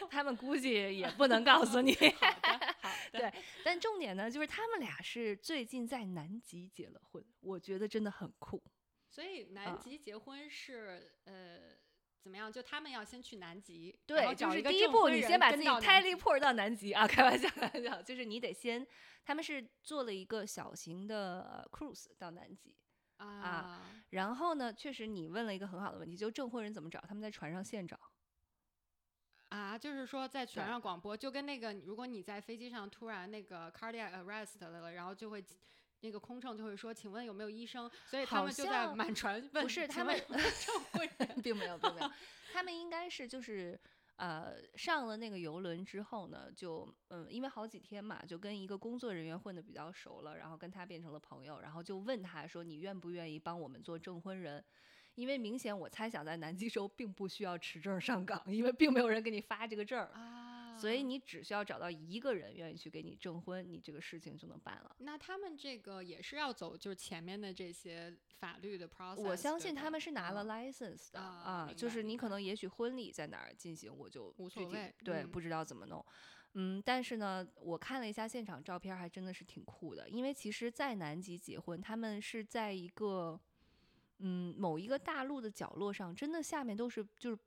[0.10, 1.94] 他们估计也不能告诉你。
[2.82, 2.90] 好。
[3.12, 3.32] 对，
[3.64, 8.62] 但重点呢，就是他们俩是最近在南极结了婚，我觉得真的很酷。
[9.08, 11.76] 所以南啊极结婚是、呃
[12.20, 12.52] 怎么样？
[12.52, 18.86] 就他们要先去南极，对，就是第一步你先把自己开到南极 port 到南极啊，开玩笑，开玩笑，就是你得先，
[19.24, 22.76] 他们是做了一个小型的呃 cruise 到南极，
[23.16, 27.00] 啊然后呢，确实你问了一个很好的问题，就证婚人怎么找？
[27.00, 27.98] 他们在船上现找。
[29.48, 35.44] 啊，就是说在船上广播，就跟那个如果你在飞机上突然那个 cardiac arrest 了，然后就会。
[36.00, 42.10] 那个空乘就会说：“请问有没有医生？”所以他们就在满船问：“不是他们证婚人 并没有，并没有，
[42.52, 43.78] 他们应该是就是
[44.16, 54.64] 呃上了那个游轮之后呢，就嗯因为好几天嘛，就跟一个工作人员混得比较熟了，然后跟他变成了朋友，然后就问他说你愿不愿意帮我们做证婚人？
[55.16, 60.06] 因为明显我猜想在南极洲并不需要持证上岗，因为并没有人给你发这个证儿。
[60.14, 60.49] 啊？
[60.80, 64.96] 所以你只需要找到一个人愿意去给你证婚，你这个事情就能办了。
[64.98, 69.20] 那他们这个也是要走就是前面的这些法律的 process。
[69.22, 76.04] 我相信他们是拿了嗯 license 的啊啊，就是你可能也许婚礼在哪儿进行，我就无所谓对嗯不知道怎么弄。
[76.54, 80.08] 嗯，但是呢，我看了一下现场照片，还真的是挺酷的。
[80.08, 83.40] 因为其实，在南极结婚，他们是在一个
[84.18, 87.38] 嗯某一个大陆的角落上，真的下面都是就是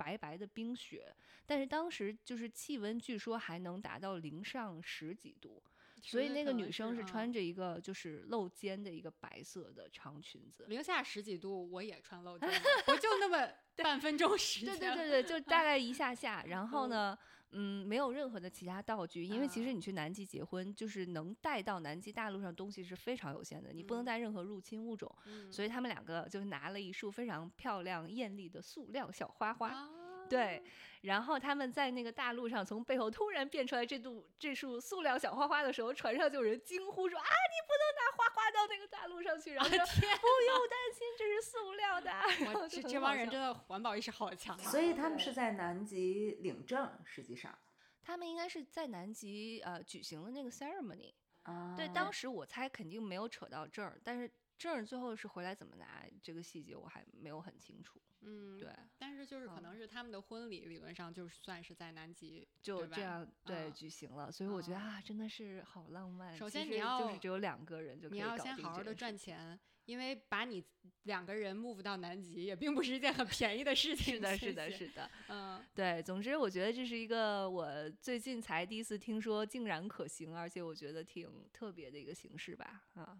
[0.00, 5.62] 白白的冰雪，但是当时就是气温据说还能达到零上十几度，
[6.00, 10.64] 所以那个女生是穿着着一个就是露肩的一个白色的长裙子。
[10.68, 13.46] 零下十几度，我也穿露肩的， 不就那么
[13.76, 14.78] 半分钟时间？
[14.78, 19.72] 对对对对，就大 概一下下，然后呢，嗯，没有任何的其他道具，因为其实啊。
[19.72, 24.06] 你去南极结婚，就是能带到南极大陆上东西是非常有限的，你不能嗯。
[24.06, 25.50] 带任何入侵物种，嗯。
[25.52, 29.90] 所以他们两个就拿了一束非常漂亮艳丽的塑料小花花，啊。
[30.28, 30.62] 对，
[31.00, 38.16] 然后他们在那个大陆上从背后突然变出来这度这束塑料小花花的时候，船上就有人惊呼说啊，你不能拿
[38.60, 42.12] 到那个大陆上去，然后不用担心，这是塑料的，
[42.68, 44.62] 这这帮人真的环保意识好强啊！
[44.62, 47.56] 所以他们是在南极领证，实际上
[48.02, 51.14] 他们应该是在南极呃举行了那个 ceremony。
[51.44, 57.98] 啊，对，当时我猜肯定没有扯到证儿，但是证儿最后是回来怎么拿，这个细节我还没有很清楚。
[58.22, 58.68] 嗯，对，
[58.98, 66.36] 但是就是可嗯能是他们的婚礼，理论上就算是在南极，就这样对啊举行了，所以我觉得啊啊，真的是好浪漫。
[66.36, 70.62] 首先你要就是只有两个人就你要先好好的赚钱，因为把你
[71.04, 74.16] 两个人 move 到南极也并不是一件很便宜的事情。
[74.16, 76.02] 是的，是的，是的，嗯，对。
[76.02, 82.84] 总之，我觉得这是一个我最近才第一次听说竟然可行，而且我觉得挺特别的一个形式吧。
[82.94, 83.18] 啊，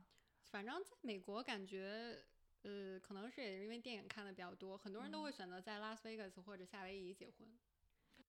[0.51, 2.23] 反正在美国感觉。
[2.63, 7.49] 呃，可能是也是因为电影看的比较多，很多人都会选择在拉斯维加斯或者夏威夷结婚。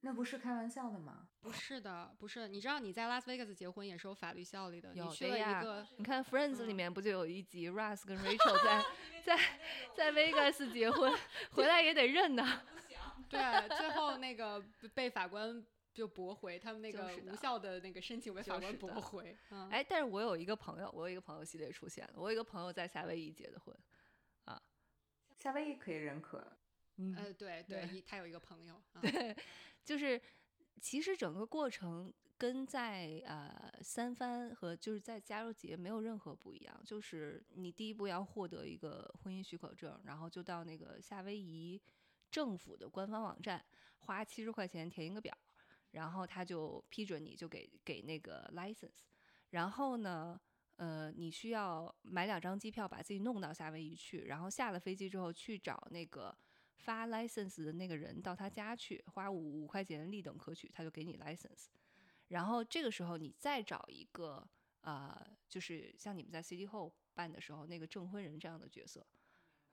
[0.03, 1.27] 那不是开玩笑的吗？
[1.41, 2.47] 不是的，不是。
[2.47, 4.93] 你知道你在拉斯维加斯结婚也是有法律效力的。
[4.95, 8.83] 有你去了一个，你看 Friends 里面不就有一集 Russ 跟 Rachel 在
[9.23, 9.37] 在
[9.95, 11.13] 在 Vegas 结婚，
[11.51, 12.63] 回来也得认呐。
[13.29, 14.59] 对，最后那个
[14.93, 15.63] 被法官
[15.93, 19.37] 就驳回，他们那个无效的那个申请被法官驳回。
[19.69, 23.90] 哎，但是我有一个朋友，我有一个朋友系列出现了，我有一个朋友在夏威夷结的婚，啊，
[25.41, 26.37] 夏威夷可以认可。
[27.17, 29.35] 呃，对 对，他有一个朋友，对。
[29.83, 30.21] 就是
[30.79, 41.81] 其实整个过程跟在呃三番和就是在加州结没有任何不一样，就是你第一步要获得一个婚姻许可证，然后就到那个夏威夷
[42.29, 43.65] 政府的官方网站
[44.01, 45.35] 花七十块钱填一个表，
[45.89, 49.01] 然后他就批准你就给给那个 license，
[49.49, 50.39] 然后呢
[50.81, 56.35] 呃你需要买两张机票把自己弄到夏威夷去，然后下了飞机之后去找那个。
[56.83, 61.67] 发 license 的那个人到他家去，花五五块钱立等可取，他就给你 license。
[62.29, 65.15] 然后这个时候你再找一个呃，
[65.47, 69.05] 就是像你们在 City Hall 办的时候那个证婚人这样的角色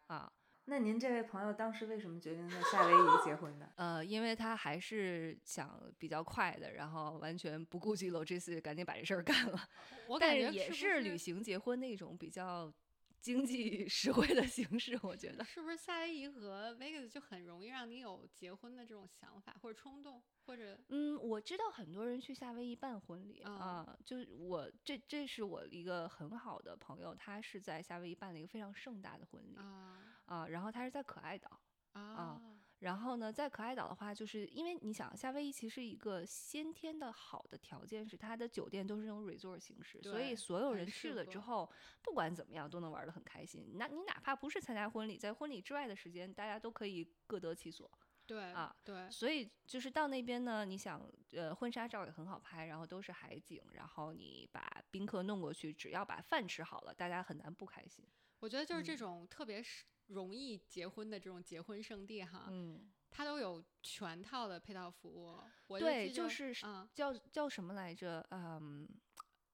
[0.08, 0.30] 啊。
[0.68, 3.68] 那您这位朋友当时为什么决定在夏威夷结婚呢？
[3.76, 9.68] 呃，因为他还是想比较快的，然后完全不顾及 logistics，赶紧把这事儿干了。
[10.08, 12.72] 我感觉也是旅行结婚那种比较。
[13.20, 31.60] 经济 实惠的形式，我觉得是不是夏威夷和 Vegas 就很容易让你有结婚的这种想法或者冲动，或者嗯，我知道很多人去夏威夷办婚礼啊，就是我这这是我一个很好的朋友，他是在夏威夷办了一个非常盛大的婚礼啊啊，然后他是在可爱岛
[31.92, 32.40] 啊。
[32.80, 41.68] 然后呢，在可爱岛的话，就是因为你想，夏威夷其实一个先天的好的条件是它的酒店都是那种 resort 形式，所以所有人去了之后，
[42.04, 43.72] 不管怎么样都能玩得很开心。
[43.74, 47.90] 那你哪怕不是参加婚礼，在婚礼之外的时间，大家都可以各得其所。
[48.24, 49.10] 对啊，对。
[49.10, 58.06] 所以就是到那边呢，你想，呃，婚纱照也很好拍，然后都是海景，然后你把宾客弄过去，只要把饭吃好了，大家很难不开心。
[58.38, 59.84] 我觉得就是这种特别是。
[60.08, 65.40] 容易结婚的这种结婚圣地哈，嗯，它都有全套的配套服务。
[65.78, 66.52] 对，就是
[66.94, 68.26] 叫叫什么来着？
[68.30, 68.88] 嗯，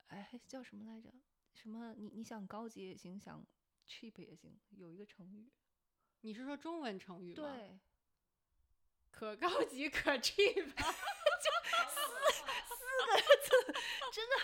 [0.09, 1.13] 哎，叫什么来着？
[1.55, 1.95] 什么？
[1.95, 3.47] 你你想高级也行，想
[3.87, 5.51] cheap 也行，有一个成语。
[6.23, 7.43] 你是说中文成语吗？
[7.43, 7.79] 对，
[9.11, 10.73] 可高级可 cheap。
[14.13, 14.37] 真的，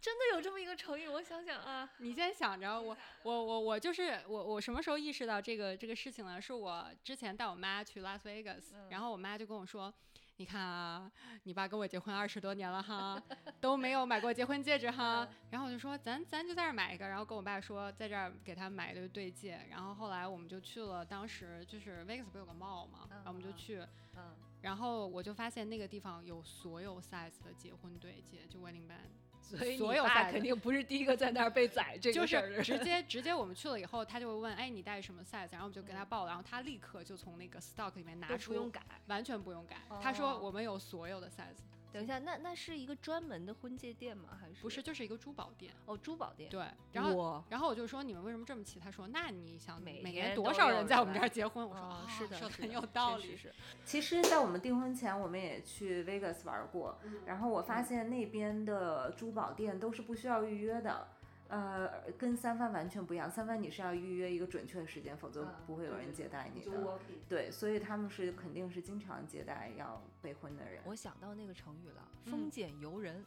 [0.00, 6.40] 真的有这么一个成语，我想想啊，你先想着， 我我我我就是我我什么时候意识到这个这个事情呢？
[6.40, 9.92] 是我之前带我妈去拉斯维加斯，然后我妈就跟我说，
[10.38, 11.10] 你看啊，
[11.44, 13.22] 你爸跟我结婚二十多年了哈，
[13.60, 23.80] 都没有买过结婚戒指哈，然后我就说咱咱就在这儿买一个，然后跟我爸说在这儿给他买一对对戒，然后后来我们就去了，当时就是 Vegas 不有个 mall 嘛，然后我们就去，
[24.14, 24.36] 嗯。
[24.62, 29.12] 然后我就发现那个地方有所有 size 的结婚对戒，就 wedding band，
[29.48, 32.62] 所以所有肯定不是第一个在那儿被宰 这个事儿。
[32.62, 35.48] 直接直接我们去了以后，他就会问，哎，你带什么 size？
[35.52, 39.76] 然后我们就给他报了，然后他立刻就从那个 stock 里面拿出，不用改，完全不用改。
[40.02, 41.62] 他说我们有所有的 size。
[41.96, 44.36] 等一下，那那是一个专门的婚介店吗？
[44.38, 44.82] 还是不是？
[44.82, 46.50] 就是一个珠宝店哦，珠宝店。
[46.50, 48.78] 对，然后然后我就说你们为什么这么齐？
[48.78, 51.66] 他说那你想每年多少人在我们这儿结婚？
[51.66, 53.34] 我说是的，很有道理。
[53.34, 53.50] 是。
[53.82, 61.08] 其实，在我们订婚前，我们也去 Vegas 玩过，然后我发现那边的珠宝店都是不需要预约的。
[61.48, 63.30] 呃，跟三番完全不一样。
[63.30, 66.98] 三番你是要预约一个准确的时间，否则不会有人接待你的。
[67.28, 70.82] 对，所以他们是肯定是经常接待要备婚的人。
[70.84, 73.24] 我想到那个成语了，丰俭由人。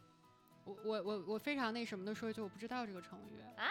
[0.66, 3.66] 我我我我非常那什么的说一句，我不知道这个成语啊。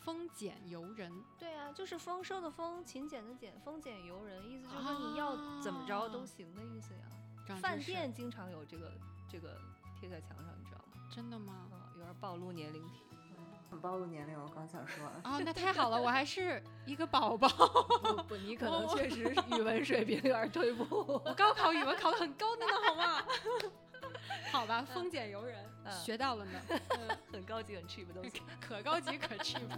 [0.00, 1.10] 丰俭由人。
[1.38, 7.56] 对啊，就是丰收的丰，勤俭的俭，丰俭由人，意思就是说你要怎么着都行的意思呀。
[7.56, 8.92] 饭店经常有这个
[9.28, 9.58] 这个
[9.98, 11.08] 贴在墙上，你知道吗？
[11.10, 11.68] 真的吗？
[11.96, 13.00] 有点暴露年龄体。
[13.70, 15.04] 很暴露年龄，我刚想说。
[15.24, 17.48] 哦，那太好了，我还是一个宝宝。
[18.22, 20.84] 不不，你可能确实语文水平有点退步。
[21.24, 23.24] 我高考语文考得很高的呢，好吗？
[24.50, 26.60] 好吧，丰俭由人，学到了呢。
[27.32, 29.68] 很高级，很 cheap 的东西，可高级可 cheap。